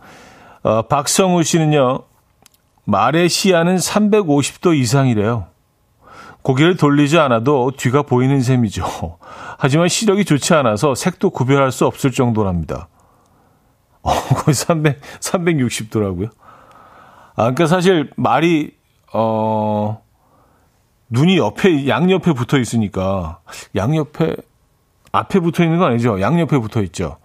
[0.62, 2.00] 어, 박성우 씨는요,
[2.84, 5.46] 말의 시야는 350도 이상이래요.
[6.42, 8.84] 고개를 돌리지 않아도 뒤가 보이는 셈이죠.
[9.56, 12.88] 하지만 시력이 좋지 않아서 색도 구별할 수 없을 정도랍니다.
[14.02, 16.30] 어, 거의 300, 360도라고요?
[17.36, 18.74] 아, 그러니까 사실 말이,
[19.14, 20.02] 어,
[21.10, 23.40] 눈이 옆에, 양옆에 붙어 있으니까,
[23.74, 24.36] 양옆에,
[25.12, 26.20] 앞에 붙어 있는 거 아니죠?
[26.20, 27.16] 양옆에 붙어 있죠.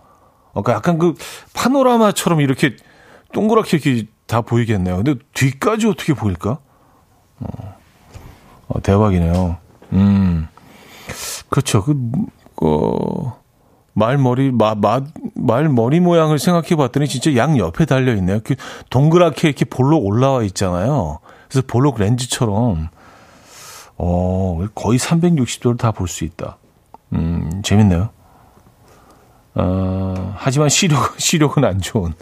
[0.53, 1.15] 어, 그러니까 약간 그
[1.53, 2.75] 파노라마처럼 이렇게
[3.33, 4.97] 동그랗게 이렇게 다 보이겠네요.
[4.97, 6.59] 근데 뒤까지 어떻게 보일까?
[7.39, 7.75] 어,
[8.67, 9.57] 어 대박이네요.
[9.93, 10.47] 음,
[11.49, 11.83] 그렇죠.
[11.83, 11.95] 그,
[12.61, 13.37] 어,
[13.93, 14.51] 말머리,
[15.35, 18.39] 말머리 모양을 생각해 봤더니 진짜 양 옆에 달려 있네요.
[18.43, 18.55] 그
[18.89, 21.19] 동그랗게 이렇게 볼록 올라와 있잖아요.
[21.47, 22.89] 그래서 볼록 렌즈처럼,
[24.05, 26.57] 어, 거의 360도를 다 볼 수 있다.
[27.13, 28.09] 음, 재밌네요.
[29.55, 32.13] 어, 하지만 시력, 시력은 안 좋은.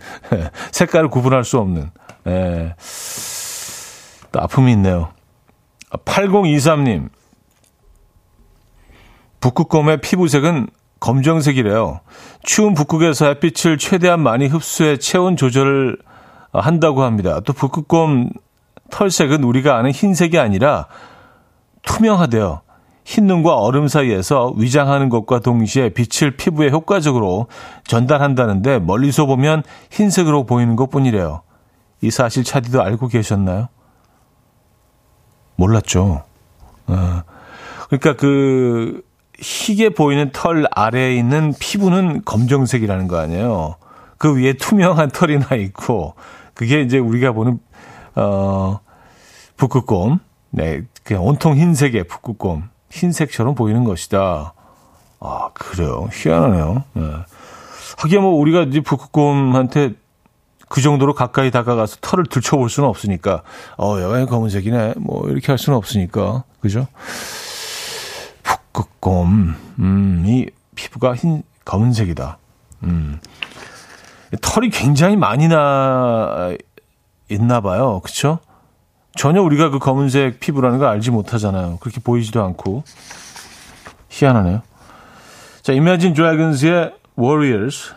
[0.72, 1.90] 색깔을 구분할 수 없는.
[2.28, 2.76] 예.
[4.32, 5.10] 또 아픔이 있네요.
[6.06, 7.10] 8023님.
[9.40, 10.68] 북극곰의 피부색은
[11.00, 12.02] 검정색이래요.
[12.44, 15.98] 추운 북극에서 햇빛을 최대한 많이 흡수해 체온 조절을
[16.54, 17.40] 한다고 합니다.
[17.40, 18.30] 또 북극곰
[18.92, 20.86] 털색은 우리가 아는 흰색이 아니라
[21.84, 22.62] 투명하대요.
[23.04, 27.48] 흰 눈과 얼음 사이에서 위장하는 것과 동시에 빛을 피부에 효과적으로
[27.86, 31.42] 전달한다는데 멀리서 보면 흰색으로 보이는 것 뿐이래요.
[32.02, 33.68] 이 사실 차디도 알고 계셨나요?
[35.56, 36.24] 몰랐죠.
[36.88, 37.22] 어.
[37.88, 39.04] 그러니까 그
[39.40, 43.76] 희게 보이는 털 아래에 있는 피부는 검정색이라는 거 아니에요.
[44.18, 46.14] 그 위에 투명한 털이 나 있고
[46.54, 47.60] 그게 이제 우리가 보는
[48.16, 48.80] 어
[49.58, 50.20] 북극곰,
[50.52, 52.70] 네, 그냥 온통 흰색의 북극곰.
[52.92, 54.54] 흰색처럼 보이는 것이다.
[55.22, 56.10] 아, 그래요.
[56.12, 56.84] 희한하네요.
[56.94, 57.04] 네.
[57.98, 59.94] 하기야 뭐 우리가 이제 북극곰한테
[60.68, 63.44] 그 정도로 가까이 다가가서 털을 들춰볼 수는 없으니까,
[63.78, 64.96] 어, 여간이 검은색이네.
[64.98, 66.44] 뭐, 이렇게 할 수는 없으니까.
[66.62, 66.88] 그죠?
[68.44, 72.38] 북극곰, 음, 이 피부가 흰, 검은색이다.
[72.84, 73.20] 음.
[74.42, 76.56] 털이 굉장히 많이 나
[77.30, 78.00] 있나 봐요.
[78.02, 78.40] 그쵸?
[79.16, 81.78] 전혀 우리가 그 검은색 피부라는 걸 알지 못하잖아요.
[81.82, 82.84] 그렇게 보이지도 않고.
[84.10, 84.62] 희한하네요.
[85.62, 87.94] 자, Imagine Dragons의 Warriors,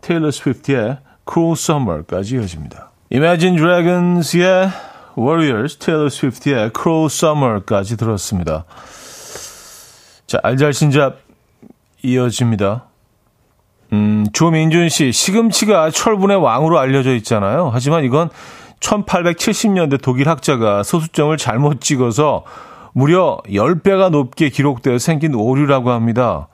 [0.00, 0.98] 테일러 스위프트의
[1.30, 2.90] Cruel Summer까지 이어집니다.
[3.12, 4.70] Imagine Dragons의
[5.16, 8.64] Warriors, 테일러 스위프트의 Cruel Summer까지 들었습니다.
[10.26, 11.18] 자, 알잘신잡
[12.02, 12.84] 이어집니다.
[13.92, 17.70] 음, 조민준 씨, 시금치가 철분의 왕으로 알려져 있잖아요.
[17.72, 18.28] 하지만 이건
[18.84, 22.44] 1870년대 독일 학자가 소수점을 잘못 찍어서
[22.92, 26.48] 무려 10배가 높게 기록되어 생긴 오류라고 합니다.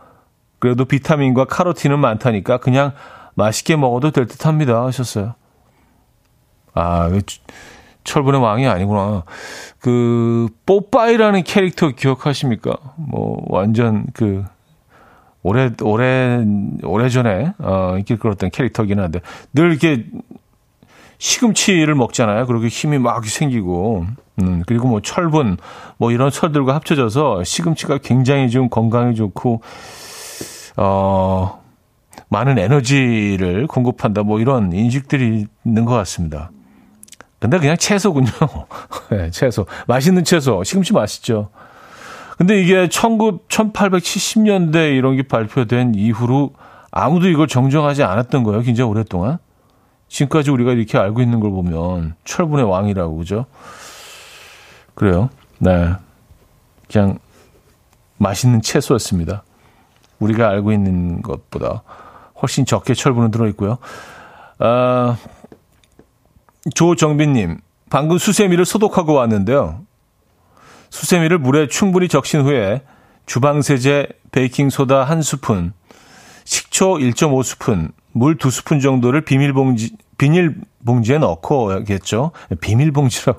[0.59, 2.93] 그래도 비타민과 카로틴은 많다니까 그냥
[3.35, 4.85] 맛있게 먹어도 될 듯 합니다.
[4.85, 5.35] 하셨어요.
[6.75, 7.11] 아,
[8.05, 9.25] 철분의 왕이 아니구나.
[9.81, 12.77] 그, 뽀빠이라는 캐릭터 기억하십니까?
[12.97, 14.45] 뭐, 완전 그,
[15.43, 16.45] 오래, 오래,
[16.85, 19.21] 오래 전에, 어, 인기를 끌었던 캐릭터긴 한데,
[19.53, 20.07] 늘 이렇게
[21.21, 22.47] 시금치를 먹잖아요.
[22.47, 24.07] 그렇게 힘이 막 생기고,
[24.41, 25.59] 음, 그리고 뭐 철분,
[25.99, 29.61] 뭐 이런 철들과 합쳐져서 시금치가 굉장히 좀 건강에 좋고,
[30.79, 31.61] 어,
[32.31, 34.23] 많은 에너지를 공급한다.
[34.23, 36.51] 뭐 이런 인식들이 있는 것 같습니다.
[37.39, 38.31] 근데 그냥 채소군요.
[39.11, 39.67] 네, 채소.
[39.87, 40.65] 맛있는 채소.
[40.65, 41.51] 시금치 맛있죠.
[42.39, 46.55] 근데 이게 19, 1870년대 이런 게 발표된 이후로
[46.91, 48.63] 아무도 이걸 정정하지 않았던 거예요.
[48.63, 49.39] 굉장히 오랫동안.
[50.11, 53.47] 지금까지 우리가 이렇게 알고 있는 걸 보면 철분의 왕이라고 그죠?
[54.95, 55.31] 그래요.
[55.59, 55.95] 네.
[56.93, 57.19] 그냥
[58.19, 59.45] 맛있는 채소였습니다.
[60.19, 61.85] 우리가 알고 있는 것보다
[62.43, 63.79] 훨씬 적게 철분은 들어있고요.
[64.59, 65.17] 아,
[66.75, 69.81] 조정빈님, 방금 수세미를 소독하고 왔는데요.
[70.91, 72.83] 수세미를 물에 충분히 적신 후에
[73.27, 75.73] 주방세제, 베이킹소다 한 스푼,
[76.45, 82.33] 식초 1.5스푼, 물 2스푼 정도를 비닐봉지, 비닐봉지에 넣고겠죠.
[82.61, 83.35] 비닐봉지로.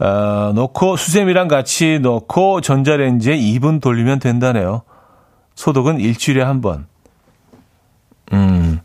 [0.00, 4.82] 어, 넣고 수세미랑 같이 넣고 전자레인지에 2분 돌리면 된다네요.
[5.54, 6.86] 소독은 일주일에 한 번.
[8.32, 8.80] 음,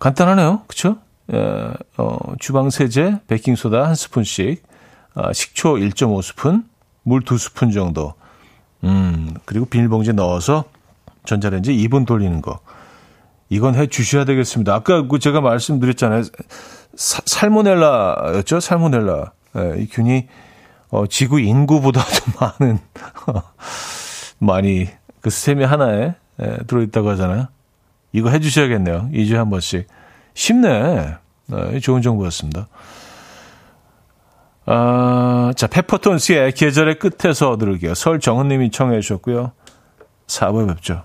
[0.00, 0.62] 간단하네요.
[0.66, 0.96] 그쵸?
[1.32, 4.62] 어, 어, 주방세제, 베킹소다 한 스푼씩,
[5.14, 6.64] 어, 식초 1.5스푼,
[7.04, 8.14] 물 2스푼 정도.
[8.82, 10.64] 음, 그리고 비닐봉지에 넣어서
[11.26, 12.58] 전자레인지 2분 돌리는 거.
[13.50, 14.72] 이건 해 주셔야 되겠습니다.
[14.74, 16.22] 아까 그 제가 말씀드렸잖아요.
[16.94, 18.60] 사, 살모넬라였죠?
[18.60, 19.32] 살모넬라.
[19.56, 20.28] 예, 이 균이
[20.90, 22.08] 어, 지구 인구보다도
[22.60, 22.78] 많은
[24.38, 24.88] 많이
[25.20, 27.48] 그 스테미 하나에 예, 들어있다고 하잖아요.
[28.12, 29.10] 이거 해주셔야겠네요.
[29.12, 29.86] 2주에 한 번씩.
[30.34, 31.16] 쉽네.
[31.46, 32.68] 네, 좋은 정보였습니다.
[34.66, 37.94] 아, 자, 페퍼톤스의 계절의 끝에서 들을게요.
[37.94, 39.52] 설정은님이 청해 주셨고요.
[40.28, 41.04] 4부에 뵙죠.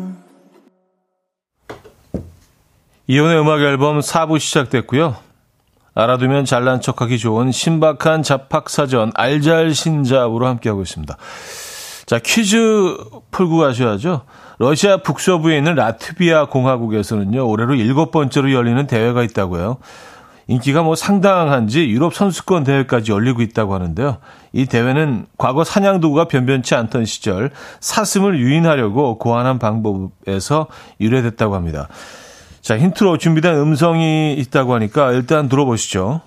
[3.11, 5.17] 이혼의 음악 앨범 4부 시작됐고요.
[5.95, 11.17] 알아두면 잘난 척하기 좋은 신박한 잡학사전 알잘신잡으로 함께하고 있습니다.
[12.05, 12.95] 자, 퀴즈
[13.31, 14.21] 풀고 가셔야죠.
[14.59, 19.79] 러시아 북서부에 있는 라트비아 공화국에서는요, 올해로 일곱 번째로 열리는 대회가 있다고요.
[20.47, 24.19] 인기가 뭐 상당한지 유럽 선수권 대회까지 열리고 있다고 하는데요.
[24.53, 27.51] 이 대회는 과거 사냥 도구가 변변치 않던 시절
[27.81, 30.67] 사슴을 유인하려고 고안한 방법에서
[31.01, 31.89] 유래됐다고 합니다.
[32.61, 36.21] 자, 힌트로 준비된 음성이 있다고 하니까 일단 들어보시죠.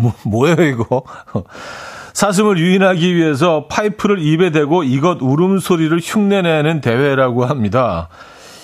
[0.00, 1.02] 뭐, 뭐예요, 이거?
[2.14, 8.08] 사슴을 유인하기 위해서 파이프를 입에 대고 이것 울음소리를 흉내내는 대회라고 합니다.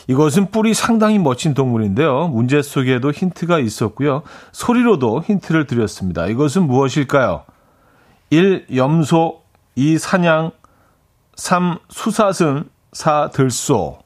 [0.09, 2.29] 이것은 뿔이 상당히 멋진 동물인데요.
[2.29, 4.23] 문제 속에도 힌트가 있었고요.
[4.53, 6.27] 소리로도 힌트를 드렸습니다.
[6.27, 7.45] 이것은 무엇일까요?
[8.31, 8.67] 1.
[8.77, 9.43] 염소
[9.77, 9.99] 2.
[9.99, 10.51] 사냥
[11.37, 11.79] 3.
[11.91, 13.31] 수사슴 4.
[13.33, 13.99] 들소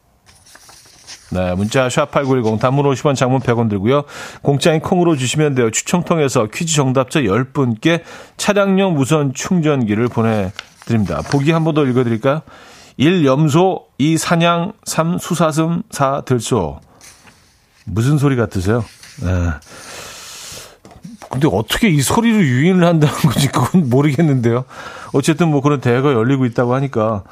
[1.33, 4.05] 네, 문자 샵8910 단문 50원 장문 100원 들고요.
[4.43, 5.71] 공짜인 콩으로 주시면 돼요.
[5.73, 8.03] 추첨 통해서 퀴즈 정답자 10분께
[8.37, 11.23] 차량용 무선 충전기를 보내드립니다.
[11.31, 12.43] 보기 한 번 더 읽어드릴까요?
[12.97, 13.25] 1.
[13.27, 14.17] 염소, 2.
[14.17, 15.19] 사냥, 3.
[15.19, 16.23] 수사슴, 4.
[16.23, 16.81] 들소.
[17.85, 18.85] 무슨 소리 같으세요?
[19.23, 19.51] 네.
[21.31, 24.65] 근데 어떻게 이 소리를 유인을 한다는 건지 그건 모르겠는데요.
[25.13, 27.25] 어쨌든 뭐 그런 대회가 열리고 있다고 하니까.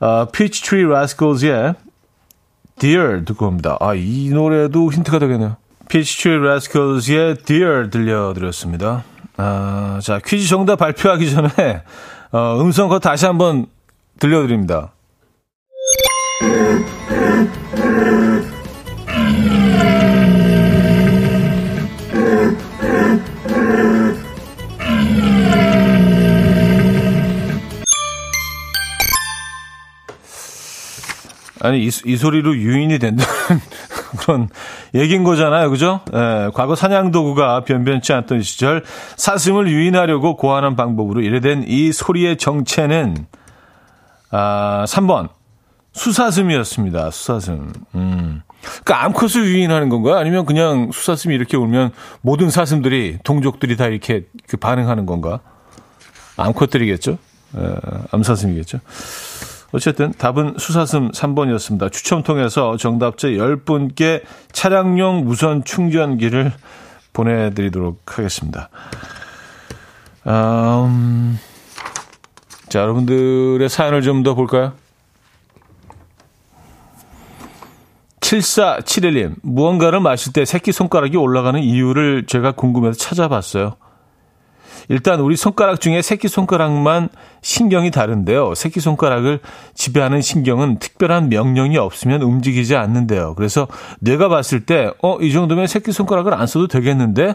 [0.00, 1.74] 아, Peachtree Rascals의
[2.78, 3.76] Dear 듣고 옵니다.
[3.80, 5.56] 아, 이 노래도 힌트가 되겠네요.
[5.88, 9.04] Peachtree Rascals의 Dear 들려드렸습니다.
[9.38, 11.82] 아, 자, 퀴즈 정답 발표하기 전에,
[12.32, 13.66] 어, 음성 거 다시 한번
[14.18, 14.92] 들려드립니다.
[31.66, 33.32] 아니, 이, 이 소리로 유인이 된다는
[34.18, 34.48] 그런
[34.94, 35.68] 얘기인 거잖아요.
[35.70, 36.00] 그죠?
[36.14, 38.84] 예, 과거 사냥도구가 변변치 않던 시절
[39.16, 43.26] 사슴을 유인하려고 고안한 방법으로 이래된 이 소리의 정체는,
[44.30, 45.35] 아, 3번.
[45.96, 47.10] 수사슴이었습니다.
[47.10, 47.72] 수사슴.
[47.94, 48.42] 음.
[48.84, 50.16] 그러니까 암컷을 유인하는 건가요?
[50.16, 55.40] 아니면 그냥 수사슴이 이렇게 울면 모든 사슴들이 동족들이 다 이렇게 그 반응하는 건가?
[56.36, 57.12] 암컷들이겠죠.
[57.12, 57.74] 에,
[58.10, 58.80] 암사슴이겠죠.
[59.72, 61.90] 어쨌든 답은 수사슴 3번이었습니다.
[61.90, 64.22] 추첨 통해서 정답자 10분께
[64.52, 66.52] 차량용 무선 충전기를
[67.12, 68.68] 보내드리도록 하겠습니다.
[70.26, 71.38] 음,
[72.68, 74.74] 자, 여러분들의 사연을 좀 더 볼까요?
[78.26, 83.76] 7471님, 무언가를 마실 때 새끼손가락이 올라가는 이유를 제가 궁금해서 찾아봤어요.
[84.88, 87.08] 일단 우리 손가락 중에 새끼손가락만
[87.42, 88.54] 신경이 다른데요.
[88.54, 89.40] 새끼손가락을
[89.74, 93.34] 지배하는 신경은 특별한 명령이 없으면 움직이지 않는데요.
[93.36, 93.68] 그래서
[94.00, 97.34] 뇌가 봤을 때, 어, 이 정도면 새끼손가락을 안 써도 되겠는데?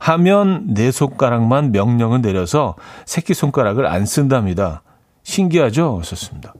[0.00, 4.82] 하면 내 손가락만 명령을 내려서 새끼손가락을 안 쓴답니다.
[5.24, 6.00] 신기하죠?
[6.04, 6.54] 썼습니다.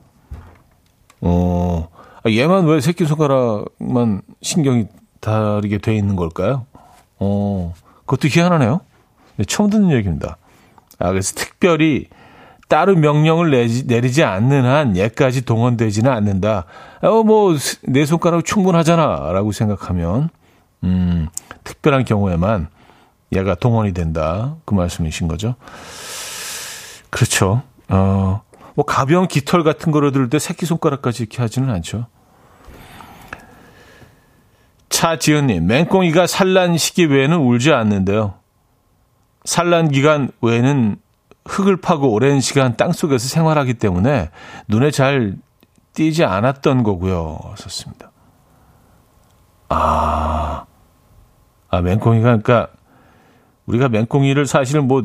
[1.20, 1.97] 어, 아,
[2.34, 4.86] 얘만 왜 새끼손가락만 신경이
[5.20, 6.66] 다르게 돼 있는 걸까요?
[7.18, 7.74] 어,
[8.06, 8.80] 그것도 희한하네요.
[9.36, 10.36] 네, 처음 듣는 얘기입니다.
[10.98, 12.06] 아, 그래서 특별히
[12.68, 16.64] 따로 명령을 내지, 내리지 않는 한 얘까지 동원되지는 않는다.
[17.02, 19.32] 어, 뭐, 내 손가락 충분하잖아.
[19.32, 20.28] 라고 생각하면,
[20.84, 21.28] 음,
[21.64, 22.68] 특별한 경우에만
[23.32, 24.56] 얘가 동원이 된다.
[24.64, 25.54] 그 말씀이신 거죠.
[27.10, 27.62] 그렇죠.
[27.88, 28.42] 어,
[28.74, 32.06] 뭐 가벼운 깃털 같은 거를 들을 때 새끼손가락까지 이렇게 하지는 않죠.
[34.98, 38.34] 차지은님, 맹꽁이가 산란 시기 외에는 울지 않는데요.
[39.44, 40.96] 산란 기간 외에는
[41.44, 44.30] 흙을 파고 오랜 시간 땅 속에서 생활하기 때문에
[44.66, 45.36] 눈에 잘
[45.92, 47.38] 띄지 않았던 거고요.
[47.54, 48.10] 썼습니다.
[49.68, 50.64] 아,
[51.70, 52.66] 아, 맹꽁이가, 그러니까,
[53.66, 55.04] 우리가 맹꽁이를 사실은 뭐,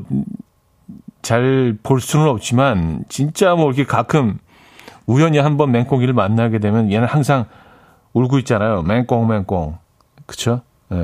[1.21, 4.39] 잘 볼 수는 없지만 진짜 뭐 이렇게 가끔
[5.05, 7.45] 우연히 한번 맹꽁이를 만나게 되면 얘는 항상
[8.13, 8.81] 울고 있잖아요.
[8.81, 9.82] 맹꽁 맹꽁.
[10.25, 10.61] 그쵸?
[10.91, 10.95] 예.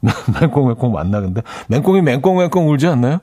[0.00, 0.10] 네.
[0.40, 3.18] 맹꽁 맹꽁 만나 근데 맹꽁이 맹꽁 맹꽁 울지 않나요?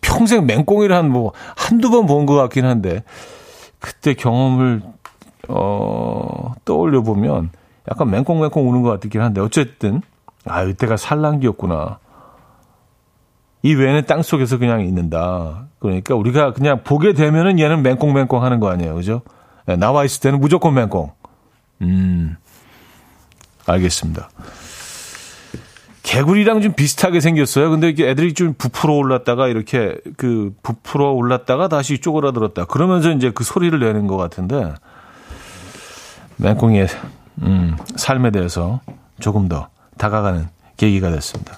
[0.00, 3.04] 평생 맹꽁이를 한 뭐 한두 번 본 것 같긴 한데
[3.78, 4.82] 그때 경험을
[5.48, 7.50] 어 떠올려 보면
[7.90, 10.00] 약간 맹꽁 맹꽁 우는 것 같긴 한데 어쨌든
[10.46, 11.98] 아 이때가 산란기였구나.
[13.62, 15.66] 이 외에는 땅 속에서 그냥 있는다.
[15.78, 18.94] 그러니까 우리가 그냥 보게 되면은 얘는 맹꽁맹꽁 하는 거 아니에요.
[18.94, 19.22] 그죠?
[19.66, 21.12] 네, 나와 있을 때는 무조건 맹꽁.
[21.80, 22.36] 음,
[23.66, 24.28] 알겠습니다.
[26.02, 27.70] 개구리랑 좀 비슷하게 생겼어요.
[27.70, 32.66] 근데 이게 애들이 좀 부풀어 올랐다가 이렇게 그 부풀어 올랐다가 다시 쪼그라들었다.
[32.66, 34.74] 그러면서 이제 그 소리를 내는 것 같은데
[36.36, 36.88] 맹꽁이의
[37.42, 38.80] 음, 삶에 대해서
[39.18, 40.46] 조금 더 다가가는
[40.76, 41.56] 계기가 됐습니다.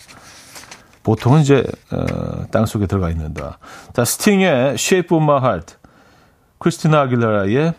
[1.03, 3.59] 보통은 이제 어, 땅 속에 들어가 있는다.
[3.93, 5.75] 자, 스팅의 Shape of My Heart,
[6.59, 7.75] 크리스티나 아길레라의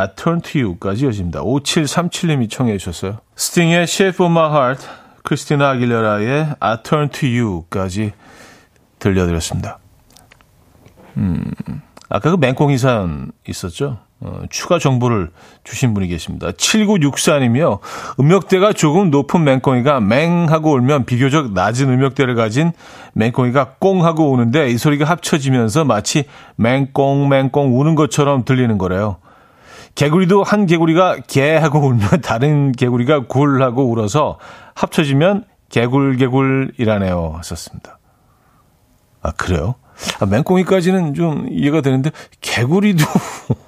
[0.00, 1.42] I Turn to You까지 이어집니다.
[1.42, 3.18] 5737님이 청해 주셨어요.
[3.36, 4.86] 스팅의 Shape of My Heart,
[5.24, 8.12] 크리스티나 아길레라의 I Turn to You까지
[8.98, 9.78] 들려드렸습니다.
[11.16, 11.44] 음,
[12.08, 13.98] 아까 그 맹꽁이 사연 있었죠?
[14.22, 15.30] 어, 추가 정보를
[15.64, 16.50] 주신 분이 계십니다.
[16.50, 17.80] 7964님이요.
[18.20, 22.72] 음역대가 조금 높은 맹꽁이가 맹하고 울면 비교적 낮은 음역대를 가진
[23.14, 26.24] 맹꽁이가 꽁하고 우는데 이 소리가 합쳐지면서 마치
[26.56, 29.16] 맹꽁 맹꽁 우는 것처럼 들리는 거래요.
[30.00, 34.38] 개구리도 한 개구리가 개하고 울면 다른 개구리가 굴하고 울어서
[34.74, 37.34] 합쳐지면 개굴개굴이라네요.
[37.36, 37.98] 하셨습니다.
[39.20, 39.74] 아, 그래요?
[40.18, 43.04] 아, 맹꽁이까지는 좀 이해가 되는데 개구리도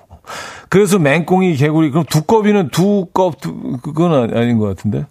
[0.70, 5.04] 그래서 맹꽁이, 개구리, 그럼 두꺼비는 두껍, 두, 그건 아닌 것 같은데.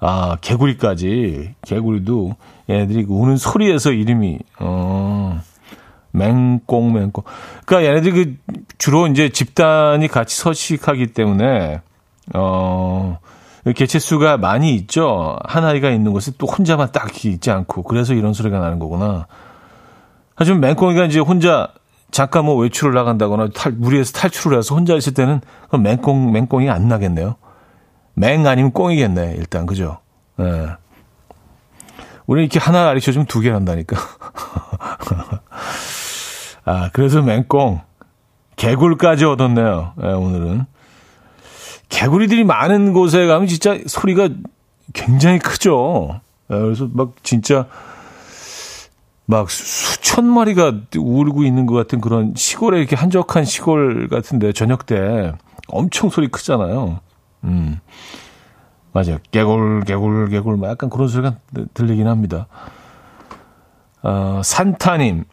[0.00, 1.56] 아, 개구리까지.
[1.60, 2.36] 개구리도
[2.70, 5.42] 얘네들이 우는 소리에서 이름이, 어,
[6.14, 7.24] 맹꽁, 맹꽁.
[7.66, 8.36] 그러니까 얘네들이 그
[8.78, 11.80] 주로 이제 집단이 같이 서식하기 때문에,
[12.34, 13.18] 어,
[13.74, 15.36] 개체 수가 많이 있죠.
[15.44, 17.82] 한 아이가 있는 곳에 또 혼자만 딱 있지 않고.
[17.82, 19.26] 그래서 이런 소리가 나는 거구나.
[20.36, 21.68] 하지만 맹꽁이가 이제 혼자
[22.10, 26.86] 잠깐 뭐 외출을 나간다거나 탈, 무리해서 탈출을 해서 혼자 있을 때는 그럼 맹꽁, 맹꽁이 안
[26.88, 27.36] 나겠네요.
[28.14, 29.66] 맹 아니면 꽁이겠네, 일단.
[29.66, 29.98] 그죠?
[30.38, 30.44] 예.
[30.44, 30.66] 네.
[32.26, 33.96] 우리 이렇게 하나 가르쳐주면 두 개 난다니까.
[36.64, 37.80] 아, 그래서 맹꽁.
[38.56, 39.92] 개굴까지 얻었네요.
[39.96, 40.64] 네, 오늘은.
[41.88, 44.28] 개구리들이 많은 곳에 가면 진짜 소리가
[44.92, 46.20] 굉장히 크죠.
[46.48, 47.66] 네, 그래서 막 진짜
[49.26, 55.32] 막 수천 마리가 울고 있는 것 같은 그런 시골에 이렇게 한적한 시골 같은데 저녁 때
[55.68, 57.00] 엄청 소리 크잖아요.
[57.44, 57.80] 음.
[58.92, 59.18] 맞아요.
[59.30, 61.36] 개굴, 개굴, 개굴, 막 약간 그런 소리가
[61.74, 62.46] 들리긴 합니다.
[64.02, 65.24] 어, 산타님.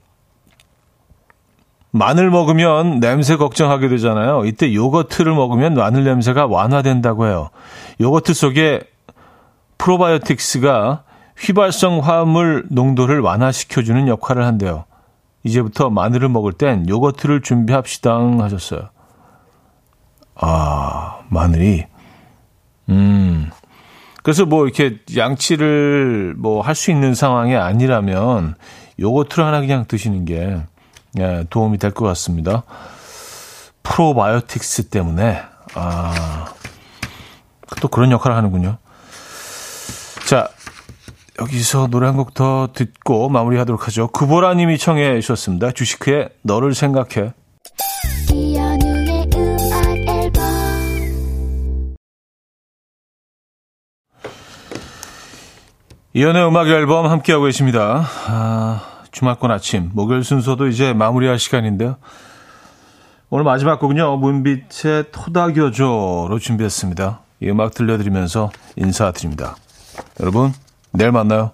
[1.92, 4.46] 마늘 먹으면 냄새 걱정하게 되잖아요.
[4.46, 7.50] 이때 요거트를 먹으면 마늘 냄새가 완화된다고 해요.
[8.00, 8.82] 요거트 속에
[9.78, 11.04] 프로바이오틱스가
[11.38, 14.86] 휘발성 화합물 농도를 완화시켜주는 역할을 한대요.
[15.44, 18.90] 이제부터 마늘을 먹을 땐 요거트를 준비합시다 하셨어요.
[20.36, 21.86] 아, 마늘이.
[22.90, 23.50] 음.
[24.24, 28.56] 그래서 뭐 이렇게 양치를 뭐 할 수 있는 상황이 아니라면
[29.00, 30.62] 요거트를 하나 그냥 드시는 게
[31.20, 32.64] 예, 도움이 될 것 같습니다.
[33.84, 35.42] 프로바이오틱스 때문에
[35.76, 36.46] 아,
[37.82, 38.78] 또 그런 역할을 하는군요.
[40.28, 40.48] 자,
[41.40, 44.08] 여기서 노래 한 곡 더 듣고 마무리하도록 하죠.
[44.10, 45.72] 구보라 님이 청해 주셨습니다.
[45.72, 47.34] 주식회의 너를 생각해.
[56.14, 58.06] 이연의 음악 앨범 함께하고 계십니다.
[58.28, 58.82] 아,
[59.12, 61.98] 주말권 아침, 목요일 순서도 이제 마무리할 시간인데요.
[63.30, 67.22] 오늘 마지막 곡은요, 문빛의 토닥여줘로 준비했습니다.
[67.42, 69.56] 이 음악 들려드리면서 인사드립니다.
[70.20, 70.54] 여러분,
[70.92, 71.52] 내일 만나요.